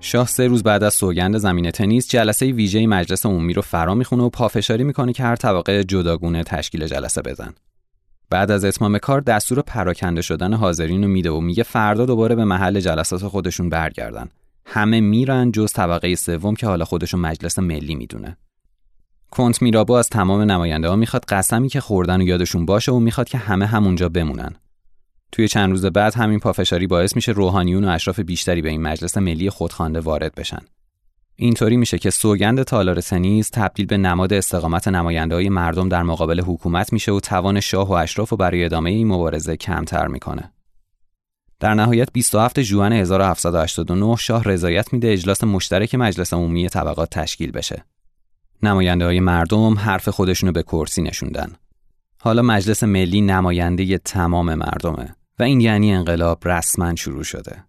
[0.00, 4.22] شاه سه روز بعد از سوگند زمین تنیس جلسه ویژه مجلس عمومی رو فرا می‌خونه
[4.22, 7.52] و پافشاری می‌کنه که هر طبقه جداگونه تشکیل جلسه بدن.
[8.30, 12.44] بعد از اتمام کار دستور پراکنده شدن حاضرین رو میده و میگه فردا دوباره به
[12.44, 14.28] محل جلسات خودشون برگردن.
[14.66, 18.36] همه میرن جز طبقه سوم که حالا خودشون مجلس ملی می‌دونه.
[19.30, 23.28] کنت میرابو از تمام نماینده ها می‌خواد قسمی که خوردن و یادشون باشه و می‌خواد
[23.28, 24.54] که همه همونجا بمونن.
[25.32, 29.16] توی چند روز بعد همین پافشاری باعث میشه روحانیون و اشراف بیشتری به این مجلس
[29.18, 30.60] ملی خودخوانده وارد بشن.
[31.36, 36.40] اینطوری میشه که سوگند تالار تنیس تبدیل به نماد استقامت نماینده های مردم در مقابل
[36.40, 40.52] حکومت میشه و توان شاه و اشراف و برای ادامه این مبارزه کمتر می‌کنه.
[41.62, 47.84] در نهایت 27 ژوئن 1789 شاه رضایت میده اجلاس مشترک مجلس عمومی طبقات تشکیل بشه.
[48.62, 51.52] نماینده های مردم حرف خودشونو به کرسی نشوندن.
[52.20, 55.16] حالا مجلس ملی نماینده تمام مردمه.
[55.38, 57.64] و این یعنی انقلاب رسما شروع شده.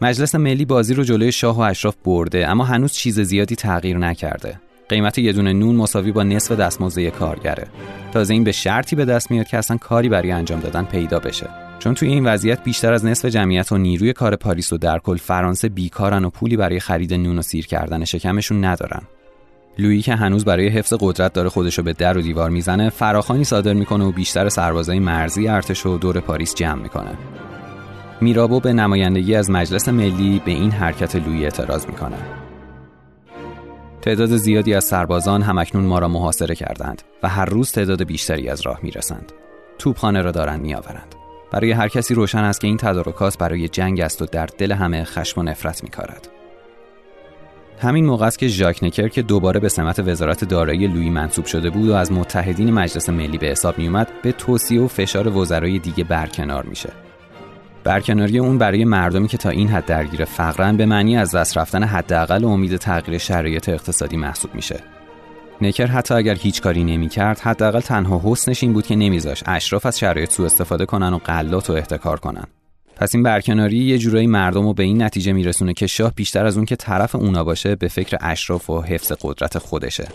[0.00, 4.60] مجلس ملی بازی رو جلوی شاه و اشراف برده اما هنوز چیز زیادی تغییر نکرده.
[4.88, 7.66] قیمت یه دونه نون مساوی با نصف دستمزد کارگره.
[8.12, 11.48] تازه این به شرطی به دست میاد که اصلا کاری برای انجام دادن پیدا بشه.
[11.78, 15.16] چون توی این وضعیت بیشتر از نصف جمعیت و نیروی کار پاریس و در کل
[15.16, 19.02] فرانسه بیکارن و پولی برای خرید نون و سیر کردن شکمشون ندارن.
[19.78, 23.72] لویی که هنوز برای حفظ قدرت داره خودشو به در و دیوار می‌زنه فراخانی صادر
[23.72, 27.10] می‌کنه و بیشتر سربازای مرزی ارتش و دور پاریس جمع می‌کنه
[28.20, 32.16] میرابو به نمایندگی از مجلس ملی به این حرکت لویی اعتراض می‌کنه
[34.02, 38.60] تعداد زیادی از سربازان همکنون ما را محاصره کردند و هر روز تعداد بیشتری از
[38.60, 39.32] راه می‌رسند.
[39.78, 41.14] توپخانه را دارند میآورند.
[41.50, 45.04] برای هر کسی روشن است که این تدارکات برای جنگ است و در دل همه
[45.04, 46.28] خشم و نفرت میکارد.
[47.80, 51.70] همین موقع است که ژاک نکر که دوباره به سمت وزارت دارایی لویی منصوب شده
[51.70, 56.04] بود و از متحدین مجلس ملی به حساب میومد به توصیه و فشار وزرای دیگه
[56.04, 56.92] برکنار میشه.
[57.88, 61.82] برکناری اون برای مردمی که تا این حد درگیر فقرن به معنی از دست رفتن
[61.82, 64.80] حداقل امید تغییر شرایط اقتصادی محسوب میشه.
[65.60, 69.98] نکر حتی اگر هیچ کاری نمی‌کرد حداقل تنها حسنش این بود که نمیذاش اشراف از
[69.98, 72.44] شرایط سوء استفاده کنن و غلات و احتکار کنن.
[72.96, 76.56] پس این برکناری یه جورایی مردم رو به این نتیجه میرسونه که شاه بیشتر از
[76.56, 80.08] اون که طرف اونا باشه به فکر اشراف و حفظ قدرت خودشه.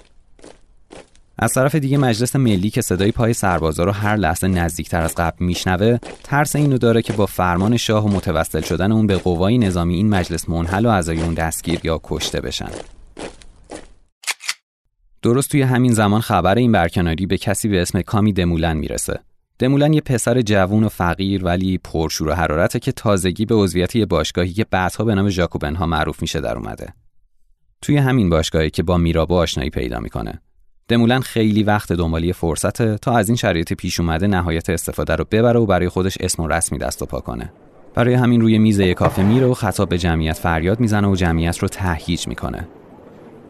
[1.38, 5.46] از طرف دیگه مجلس ملی که صدای پای سربازا رو هر لحظه نزدیکتر از قبل
[5.46, 9.96] میشنوه ترس اینو داره که با فرمان شاه و متوسل شدن اون به قوای نظامی
[9.96, 12.70] این مجلس منحل و اعضای اون دستگیر یا کشته بشن.
[15.22, 19.20] درست توی همین زمان خبر این برکناری به کسی به اسم کامی دمولن می‌رسه.
[19.60, 24.06] دمولن یه پسر جوون و فقیر ولی پرشور و حرارته که تازگی به عضویت یه
[24.06, 26.94] باشگاهی که بعدها به نام ژاکوبنها معروف میشه در اومده.
[27.82, 30.42] توی همین باشگاهی که با میرابا آشنایی پیدا می‌کنه.
[30.88, 35.60] دمولن خیلی وقت دنبالی فرصته تا از این شرایط پیش اومده نهایت استفاده رو ببره
[35.60, 37.52] و برای خودش اسم و رسمی دست و پا کنه.
[37.96, 41.68] برای همین روی میز کافه میره و خطاب به جمعیت فریاد می‌زنه و جمعیت رو
[41.68, 42.68] تهییج می‌کنه.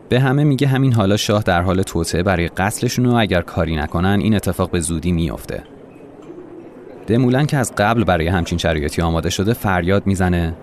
[0.10, 4.20] به همه میگه همین حالا شاه در حال توطعه برای قتلشون و اگر کاری نکنن
[4.20, 5.64] این اتفاق به زودی میافته.
[7.08, 10.54] دمولن که از قبل برای همچین شرایطی آماده شده فریاد می‌زنه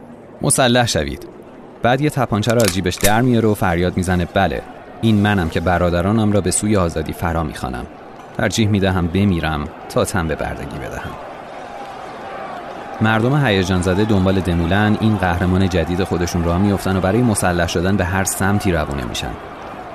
[0.43, 1.27] مسلح شوید.
[1.83, 4.63] بعد یه تپانچه رو از جیبش در میاره و فریاد می‌زنه بله.
[5.03, 7.87] این منم که برادرانم را به سوی آزادی فرا می‌خوانم.
[8.39, 11.13] ترجیح می‌دهم بمیرم تا تن به بردگی بدهم.
[13.01, 17.97] مردم هیجان زده دنبال دمولن این قهرمان جدید خودشون را میافتن و برای مسلح شدن
[17.97, 19.33] به هر سمتی روونه میشن.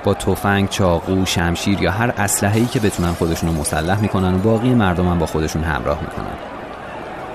[0.03, 4.73] با تفنگ، چاقو، شمشیر یا هر اسلحه‌ای که بتونن خودشون رو مسلح می‌کنن و باقی
[4.73, 6.54] مردم هم با خودشون همراه می‌کنن.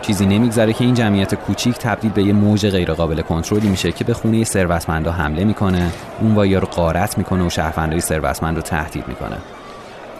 [0.03, 4.15] چیزی نمیگذره که این جمعیت کوچیک تبدیل به یه موج غیرقابل کنترلی میشه که به
[4.15, 5.91] خونه ثروتمندا حمله می‌کنه
[6.21, 9.37] اون وایا رو غارت می‌کنه و شهروندای ثروتمند رو تهدید می‌کنه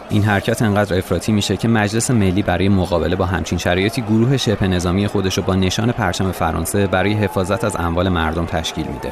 [0.09, 4.67] این حرکت انقدر افراطی میشه که مجلس ملی برای مقابله با همچین شرایطی گروه شبه
[4.67, 9.11] نظامی خودش رو با نشان پرچم فرانسه برای حفاظت از اموال مردم تشکیل میده.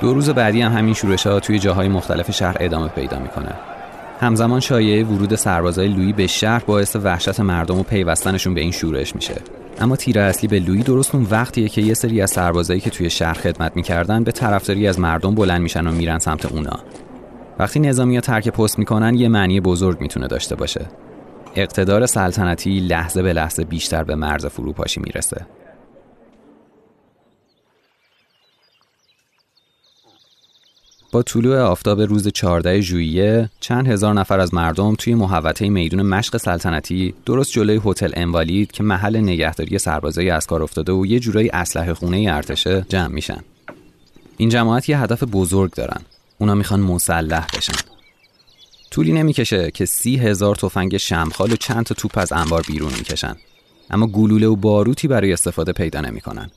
[0.00, 3.52] دو روز بعدی هم همین شورش ها توی جاهای مختلف شهر ادامه پیدا می‌کنه.
[4.20, 9.14] همزمان شایعه ورود سربازای لویی به شهر باعث وحشت مردم و پیوستنشون به این شورش
[9.14, 9.34] میشه.
[9.80, 13.10] اما تیر اصلی به لویی درست اون وقتیه که یه سری از سربازایی که توی
[13.10, 16.78] شهر خدمت می‌کردن به طرفداری از مردم بلند میشن و میرن سمت اونا.
[17.58, 20.86] وقتی نظامی ها ترک پست می‌کنن یه معنی بزرگ می‌تونه داشته باشه
[21.56, 25.46] اقتدار سلطنتی لحظه به لحظه بیشتر به مرز فروپاشی می‌رسه
[31.12, 36.36] با طلوع آفتاب روز 14 ژوئیه چند هزار نفر از مردم توی محوطه میدون مشق
[36.36, 41.50] سلطنتی درست جلوی هتل انوالید که محل نگهداری سربازای از کار افتاده و یه جورایی
[41.50, 43.40] اسلحه خونه ارتشه جمع میشن.
[44.36, 46.00] این جماعت یه هدف بزرگ دارن.
[46.38, 47.72] اونا می‌خوان مسلح بشن.
[48.90, 53.36] طولی نمی‌کشه که سی هزار تفنگ شمخال و چند تا توپ از انبار بیرون می‌کشن.
[53.90, 56.50] اما گلوله و باروتی برای استفاده پیدا نمی‌کنن.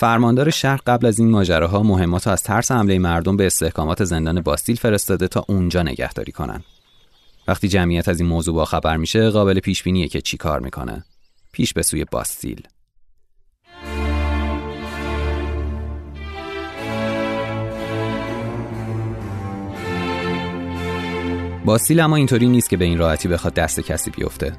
[0.00, 4.76] فرماندار شهر قبل از این ماجراها مهمات از ترس حمله مردم به استحکامات زندان باستیل
[4.76, 6.64] فرستاده تا اونجا نگهداری کنن.
[7.48, 11.04] وقتی جمعیت از این موضوع با خبر میشه قابل پیش بینیه که چی کار می‌کنه.
[11.52, 12.62] پیش به سوی باستیل.
[21.64, 24.56] باستیل اما اینطوری نیست که به این راحتی بخواد دست کسی بیفته.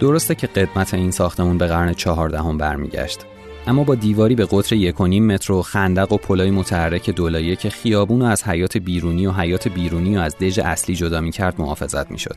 [0.00, 3.26] درسته که قدمت این ساختمون به قرن چهاردهم برمیگشت.
[3.66, 7.56] اما با دیواری به قطر یک و نیم متر و خندق و پلای متحرک دولایه
[7.56, 12.10] که خیابون از حیات بیرونی و حیات بیرونی و از دژ اصلی جدا می‌کرد محافظت
[12.10, 12.36] می‌شد.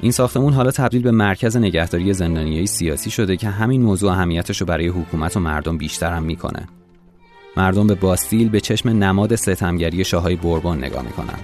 [0.00, 4.66] این ساختمون حالا تبدیل به مرکز نگهداری زندانیای سیاسی شده که همین موضوع اهمیتش رو
[4.66, 6.68] برای حکومت و مردم بیشتر هم می‌کنه.
[7.56, 11.38] مردم به باستیل به چشم نماد ستمگری شاههای بوربون نگاه می‌کنن.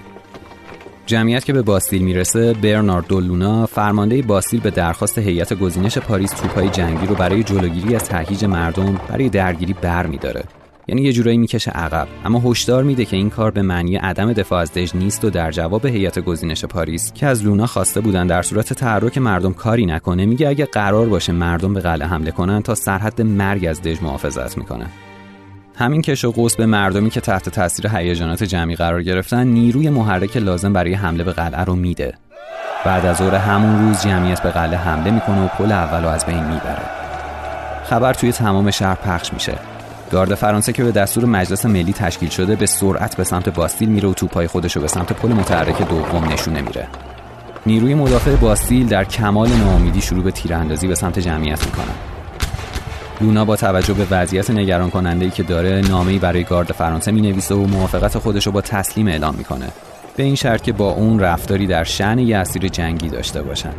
[1.07, 6.68] جمعیت که به باستیل می‌رسه برنارد دولونا فرمانده باستیل به درخواست هیئت گزینش پاریس توپای
[6.68, 10.44] جنگی رو برای جلوگیری از تهییج مردم برای درگیری بر میداره.
[10.88, 12.09] یعنی یه جورایی می‌کشه عقب.
[12.24, 15.50] اما هشدار میده که این کار به معنی عدم دفاع از دژ نیست و در
[15.50, 20.26] جواب هیئت گزینش پاریس که از لونا خواسته بودن در صورت تحرک مردم کاری نکنه
[20.26, 24.59] میگه اگه قرار باشه مردم به قلعه حمله کنن تا سرحد مرگ از دژ محافظت
[24.59, 24.86] می‌کنه.
[25.78, 30.36] همین کش و قوس به مردمی که تحت تاثیر هیجانات جمعی قرار گرفتن نیروی محرک
[30.36, 32.14] لازم برای حمله به قلعه رو میده.
[32.84, 36.26] بعد از ظهر همون روز جمعیت به قلعه حمله می‌کنه و پل اول رو از
[36.26, 36.82] بین می‌بره.
[37.84, 39.54] خبر توی تمام شهر پخش میشه.
[40.10, 44.08] گارد فرانسه که به دستور مجلس ملی تشکیل شده به سرعت به سمت باستیل میره
[44.08, 46.86] و توپای خودش رو به سمت پل متحرک دوم نشونه میره.
[47.66, 52.15] نیروی مدافع باستیل در کمال ناامیدی شروع به تیراندازی به سمت جمعیت می‌کنن
[53.20, 57.20] لونا با توجه به وضعیت نگران کننده ای که داره نامه‌ای برای گارد فرانسه می
[57.20, 59.68] نویسه و موافقت خودش رو با تسلیم اعلام می‌کنه.
[60.16, 63.72] به این شرط که با اون رفتاری در شأن یه اسیر جنگی داشته باشن.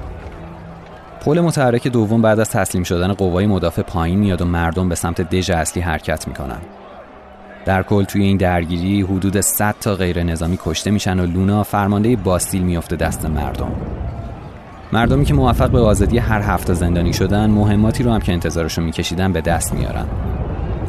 [1.21, 5.21] پل متحرک دوم بعد از تسلیم شدن قوای مدافع پایین میاد و مردم به سمت
[5.21, 6.59] دژ اصلی حرکت می‌کنن.
[7.65, 12.15] در کل توی این درگیری حدود 100 تا غیر نظامی کشته میشن و لونا فرمانده
[12.15, 13.71] باستیل میفته دست مردم.
[14.93, 19.33] مردمی که موفق به آزادی هر هفته زندانی شدن مهماتی رو هم که انتظارشون میکشیدن
[19.33, 20.05] به دست میارن.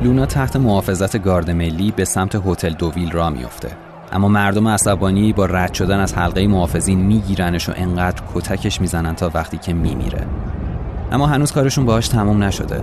[0.03, 3.69] لونا تحت محافظت گارد ملی به سمت هتل دوویل را میفته
[4.13, 9.31] اما مردم عصبانی با رد شدن از حلقه محافظین میگیرنش و انقدر کتکش می‌زنن تا
[9.35, 10.27] وقتی که میمیره.
[11.13, 12.83] اما هنوز کارشون باهاش تمام نشده.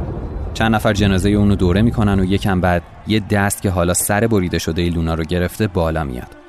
[0.53, 4.59] چند نفر جنازه اونو دوره می‌کنن و یکم بعد یه دست که حالا سر بریده
[4.59, 6.44] شده لونا رو گرفته بالا میاد.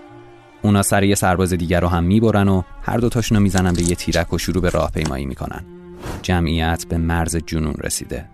[0.67, 3.95] اونا سر یه سرباز دیگر رو هم می‌برن و هر دوتاشون رو می‌زنن به یه
[3.95, 5.65] تیرک و شروع به راهپیمایی می‌کنن.
[6.23, 8.29] جمعیت به مرز جنون رسیده.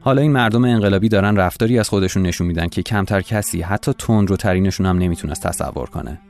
[0.00, 4.36] حالا این مردم انقلابی دارن رفتاری از خودشون نشون میدن که کمتر کسی حتی رو
[4.36, 6.20] ترینشون هم نمی‌تونست تصور کنه.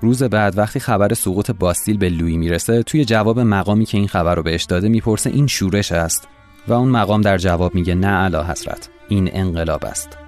[0.00, 4.34] روز بعد وقتی خبر سقوط باستیل به لویی می‌رسه توی جواب مقامی که این خبر
[4.34, 6.28] رو بهش داده می‌پرسه این شورش است.
[6.68, 10.19] و اون مقام در جواب میگه نه اعلی حضرت این انقلاب است.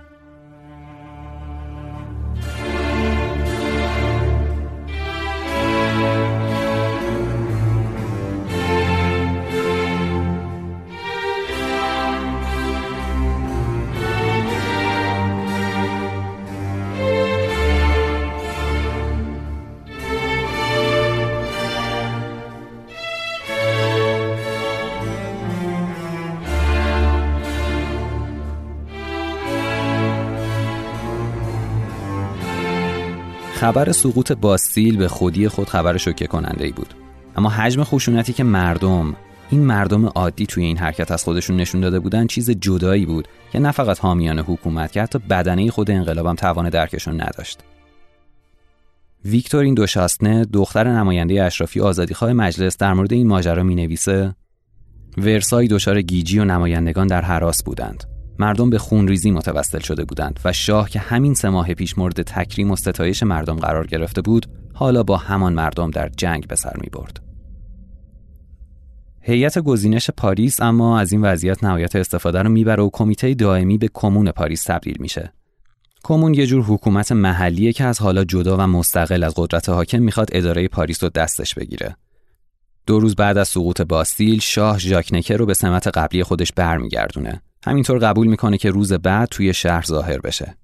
[33.63, 36.95] خبر سقوط باستیل به خودی خود خبر شوکه کننده ای بود.
[37.37, 39.17] اما حجم خشونتی که مردم
[39.51, 43.59] این مردم عادی توی این حرکت از خودشون نشون داده بودن چیز جدایی بود که
[43.59, 47.61] نه فقط حامیان حکومت که حتی بدنه خود انقلابم توان درکشون نداشت.
[49.25, 54.35] ویکتورین دوشاستنه دختر نماینده اشرافی آزادیخواه مجلس در مورد این ماجرا می نویسه
[55.19, 58.12] ورسای دچار گیجی و نمایندگان در حراس بودند.
[58.39, 62.71] مردم به خونریزی متوسل شده بودند و شاه که همین سه ماه پیش مورد تکریم
[62.71, 66.89] و ستایش مردم قرار گرفته بود حالا با همان مردم در جنگ به سر می
[66.93, 67.21] برد.
[69.21, 73.89] هیئت گزینش پاریس اما از این وضعیت نهایت استفاده رو می‌بره و کمیته دائمی به
[73.95, 75.33] کمون پاریس تبدیل میشه.
[76.05, 80.29] کمون یه جور حکومت محلیه که از حالا جدا و مستقل از قدرت حاکم می‌خواد
[80.33, 81.97] اداره پاریس رو دستش بگیره.
[82.87, 87.43] دو روز بعد از سقوط باستیل شاه ژاک نکر رو به سمت قبلی خودش برمیگردونه
[87.65, 90.57] همینطور قبول می‌کنه که روز بعد توی شهر ظاهر بشه.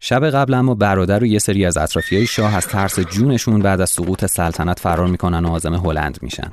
[0.00, 3.90] شب قبل اما برادر و یه سری از اطرافیای شاه از ترس جونشون بعد از
[3.90, 6.52] سقوط سلطنت فرار می‌کنن و آزم هلند میشن.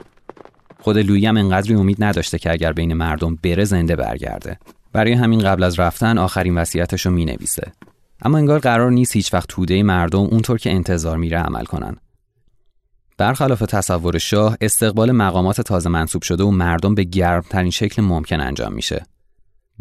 [0.79, 4.59] خود لویی هم انقدری امید نداشته که اگر بین مردم بره زنده برگرده.
[4.93, 7.71] برای همین قبل از رفتن آخرین وصیتش رو می‌نویسه.
[8.21, 11.95] اما انگار قرار نیست هیچ وقت توده مردم اونطور که انتظار میره عمل کنن.
[13.17, 18.73] برخلاف تصور شاه استقبال مقامات تازه منصوب شده و مردم به گرمترین شکل ممکن انجام
[18.73, 19.05] میشه.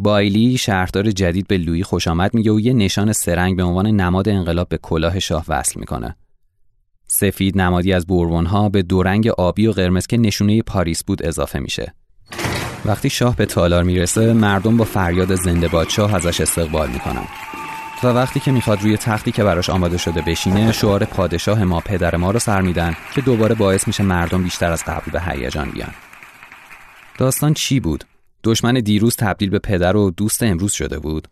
[0.01, 4.29] بایلی شهردار جدید به لویی خوش آمد میگه و یه نشان سرنگ به عنوان نماد
[4.29, 6.17] انقلاب به کلاه شاه وصل می‌کنه.
[7.07, 8.07] سفید نمادی از
[8.47, 11.95] ها به دو رنگ آبی و قرمز که نشونه پاریس بود اضافه میشه.
[12.85, 17.25] وقتی شاه به تالار می‌رسه مردم با فریاد زنده باد شاه ازش استقبال می‌کنن.
[18.03, 22.17] و وقتی که می‌خواد روی تختی که براش آماده شده بشینه شعار پادشاه ما پدر
[22.17, 25.91] ما رو سر میدن که دوباره باعث میشه مردم بیشتر از قبل به هیجان بیان.
[27.19, 28.05] داستان چی بود؟
[28.45, 31.29] دشمن دیروز تبدیل به پدر و دوست امروز شده بود.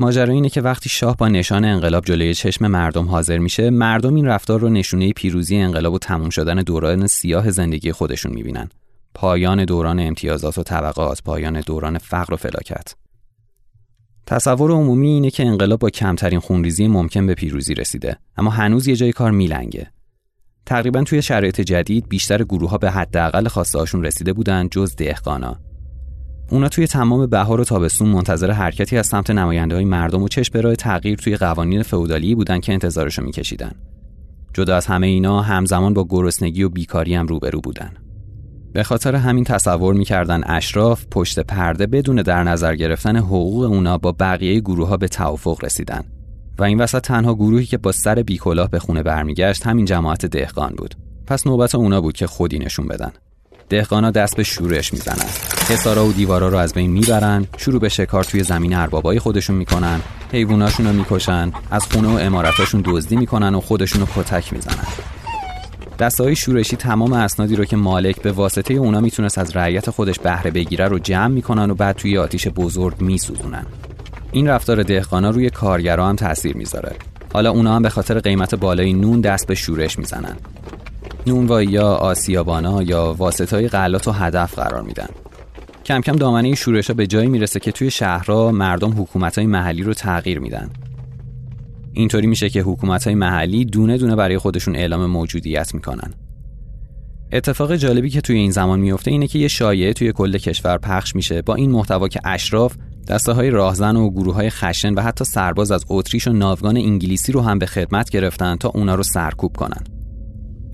[0.00, 4.26] ماجرا اینه که وقتی شاه با نشان انقلاب جلوی چشم مردم حاضر میشه مردم این
[4.26, 8.68] رفتار رو نشونه پیروزی انقلاب و تموم شدن دوران سیاه زندگی خودشون می‌بینن.
[9.14, 12.94] پایان دوران امتیازات و طبقات پایان دوران فقر و فلاکت.
[14.26, 18.96] تصور عمومی اینه که انقلاب با کمترین خونریزی ممکن به پیروزی رسیده اما هنوز یه
[18.96, 19.90] جای کار میلنگه.
[20.66, 25.65] تقریبا توی شرایط جدید بیشتر گروه ها به حداقل خواسته هاشون رسیده بودن جز دهقانا.
[26.50, 30.58] اونا توی تمام بهار و تابستون منتظر حرکتی از سمت نماینده های مردم و چشم
[30.58, 33.72] برای تغییر توی قوانین فئودالی بودن که انتظارشو میکشیدن.
[34.54, 37.92] جدا از همه اینا همزمان با گرسنگی و بیکاری هم روبرو بودن.
[38.72, 44.12] به خاطر همین تصور می‌کردن اشراف پشت پرده بدون در نظر گرفتن حقوق اونا با
[44.12, 46.04] بقیه گروه ها به توافق رسیدن
[46.58, 50.74] و این وسط تنها گروهی که با سر بیکلاه به خونه برمیگشت همین جماعت دهقان
[50.78, 50.94] بود.
[51.26, 53.12] پس نوبت اونا بود که خودی نشون بدن.
[53.68, 55.28] دهقانا دست به شورش می‌زنن.
[55.68, 60.00] حسارا و دیوارا رو از بین می‌برن شروع به شکار توی زمین اربابای خودشون می‌کنن
[60.32, 64.86] حیواناشون رو می‌کشن از خونه و امارتاشون دزدی می‌کنن و خودشون رو کتک می‌زنن.
[66.20, 70.50] های شورشی تمام اسنادی رو که مالک به واسطه اونا می‌تونست از رعیت خودش بهره
[70.50, 73.66] بگیره رو جمع می‌کنن و بعد توی آتیش بزرگ میسوزونن.
[74.32, 76.96] این رفتار دهقانا روی کارگرا هم تاثیر می‌ذاره.
[77.32, 80.36] حالا اونا هم به خاطر قیمت بالای نون دست به شورش می‌زنن.
[81.26, 85.08] نونوایی آسیابانا یا واسطای غلات و هدف قرار میدن.
[85.84, 89.46] کم کم دامنه این شورش ها به جایی می‌رسه که توی شهرها مردم حکومت های
[89.46, 90.70] محلی رو تغییر میدن.
[91.92, 96.14] اینطوری میشه که حکومت های محلی دونه دونه برای خودشون اعلام موجودیت می‌کنن.
[97.32, 101.16] اتفاق جالبی که توی این زمان میفته اینه که یه شایعه توی کل کشور پخش
[101.16, 102.76] میشه با این محتوا که اشراف
[103.08, 107.32] دسته های راهزن و گروه های خشن و حتی سرباز از اتریش و ناوگان انگلیسی
[107.32, 109.95] رو هم به خدمت گرفتن تا اونا رو سرکوب کنن.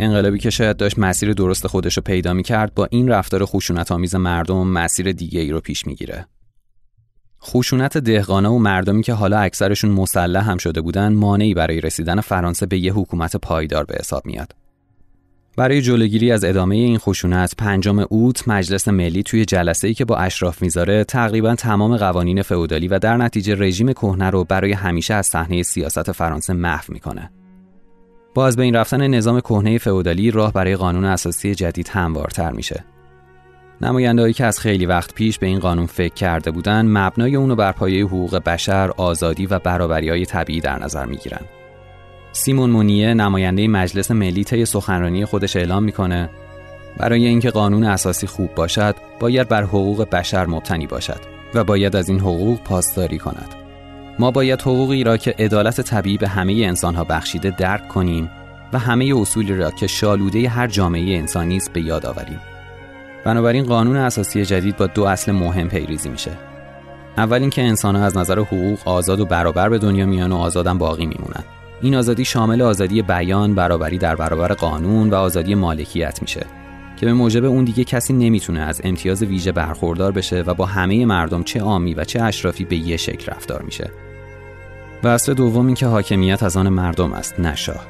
[0.03, 3.93] انقلابی که شاید داشت مسیر درست خودش رو پیدا می کرد با این رفتار خشونت
[3.93, 6.27] آمیز مردم مسیر دیگه ای رو پیش می‌گیره.
[7.43, 12.67] خشونت دهقانه و مردمی که حالا اکثرشون مسلح هم شده بودن مانعی برای رسیدن فرانسه
[12.67, 14.55] به یه حکومت پایدار به حساب میاد.
[15.57, 20.17] برای جلوگیری از ادامه این خشونت پنجم اوت مجلس ملی توی جلسه ای که با
[20.17, 25.27] اشراف می‌ذاره تقریبا تمام قوانین فئودالی و در نتیجه رژیم کهنه رو برای همیشه از
[25.27, 27.31] صحنه سیاست فرانسه محو می‌کنه.
[28.35, 32.85] با از بین رفتن نظام کهنه فئودالی راه برای قانون اساسی جدید هموارتر میشه.
[33.81, 37.73] نمایندهایی که از خیلی وقت پیش به این قانون فکر کرده بودند مبنای اونو بر
[37.73, 41.41] پایه حقوق بشر، آزادی و برابری های طبیعی در نظر می‌گیرن.
[42.33, 46.31] سیمون مونیه نماینده مجلس ملی طی سخنرانی خودش اعلام می‌کنه
[46.97, 51.21] برای اینکه قانون اساسی خوب باشد باید بر حقوق بشر مبتنی باشد
[51.55, 53.62] و باید از این حقوق پاسداری کند.
[54.19, 58.31] ما باید حقوقی را که عدالت طبیعی به همه انسانها بخشیده درک کنیم
[58.73, 62.41] و همه اصولی را که شالوده هر جامعه انسانی است به یاد آوریم.
[63.25, 66.31] بنابراین قانون اساسی جدید با دو اصل مهم پیریزی میشه.
[67.17, 71.07] اول اینکه انسانها از نظر حقوق آزاد و برابر به دنیا میان و آزادن باقی
[71.07, 71.45] میمونن.
[71.83, 76.47] این آزادی شامل آزادی بیان، برابری در برابر قانون و آزادی مالکیت میشه
[77.03, 81.07] که به موجب اون دیگه کسی نمی‌تونه از امتیاز ویژه برخوردار بشه و با همه
[81.07, 83.91] مردم چه عامی و چه اشرافی به یه شکل رفتار میشه.
[85.03, 87.87] و اصل دوم این که حاکمیت از آن مردم است نه شاه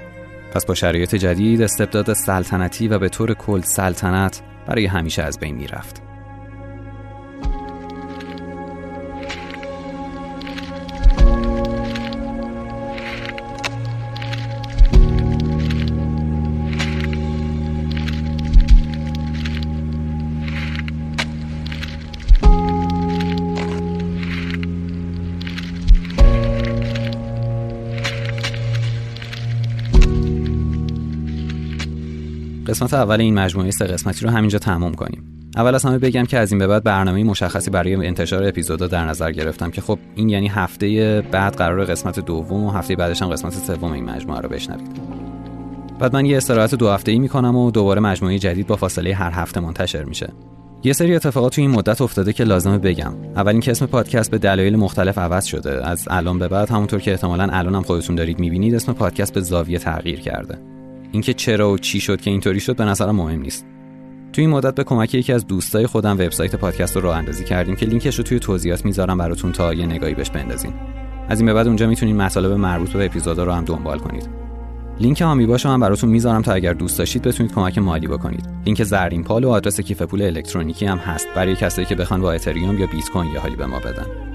[0.55, 5.55] پس با شرایط جدید استبداد سلطنتی و به طور کل سلطنت برای همیشه از بین
[5.55, 6.03] می‌رفت
[32.73, 35.25] قسمت اول این مجموعه سه قسمتی رو همینجا تموم کنیم.
[35.57, 39.05] اول از همه بگم که از این به بعد برنامه مشخصی برای انتشار اپیزودا در
[39.05, 43.29] نظر گرفتم که خب این یعنی هفته بعد قرار قسمت دوم و هفته بعدش هم
[43.29, 44.91] قسمت سوم این مجموعه رو بشنوید.
[45.99, 49.31] بعد من یه استراحت دو هفته ای می‌کنم و دوباره مجموعه جدید با فاصله هر
[49.31, 50.33] هفته منتشر میشه.
[50.85, 53.15] یه سری اتفاقات تو این مدت افتاده که لازمه بگم.
[53.37, 55.87] اول اینکه اسم پادکست به دلایل مختلف عوض شده.
[55.89, 59.41] از الان به بعد همونطور که احتمالا الان هم خودتون دارید می‌بینید اسم پادکست به
[59.41, 60.59] زاویه تغییر کرده.
[61.13, 63.67] اینکه چرا و چی شد که اینطوری شد به نظرم مهم نیست.
[64.33, 67.77] تو این مدت به کمک یکی از دوستای خودم وبسایت پادکست رو راه اندازی کردیم
[67.77, 70.73] که لینکش رو توی توضیحات می‌ذارم براتون تا یه نگاهی بهش بندازین.
[71.29, 74.29] از این به بعد اونجا می‌تونین مطالب مربوط به اپیزودا رو هم دنبال کنید.
[75.01, 78.49] لینک حامی باش هم براتون می‌ذارم تا اگر دوست داشتید بتونید کمک مالی بکنید.
[78.67, 82.33] لینک زرین پال و آدرس کیف پول الکترونیکی هم هست برای کسایی که بخوان با
[82.33, 84.32] اتریوم یا بیت کوین یه حالی به ما بدن.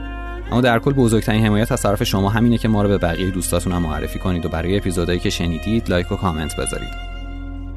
[0.52, 3.74] اما در کل بزرگترین حمایت از طرف شما همینه که ما رو به بقیه دوستاتون
[3.74, 7.08] هم معرفی کنید و برای اپیزودهایی که شنیدید لایک و کامنت بذارید.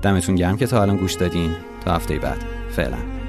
[0.03, 1.51] دمتون گرم که تا الان گوش دادین.
[1.85, 2.45] تا هفته بعد.
[2.71, 3.20] فعلا.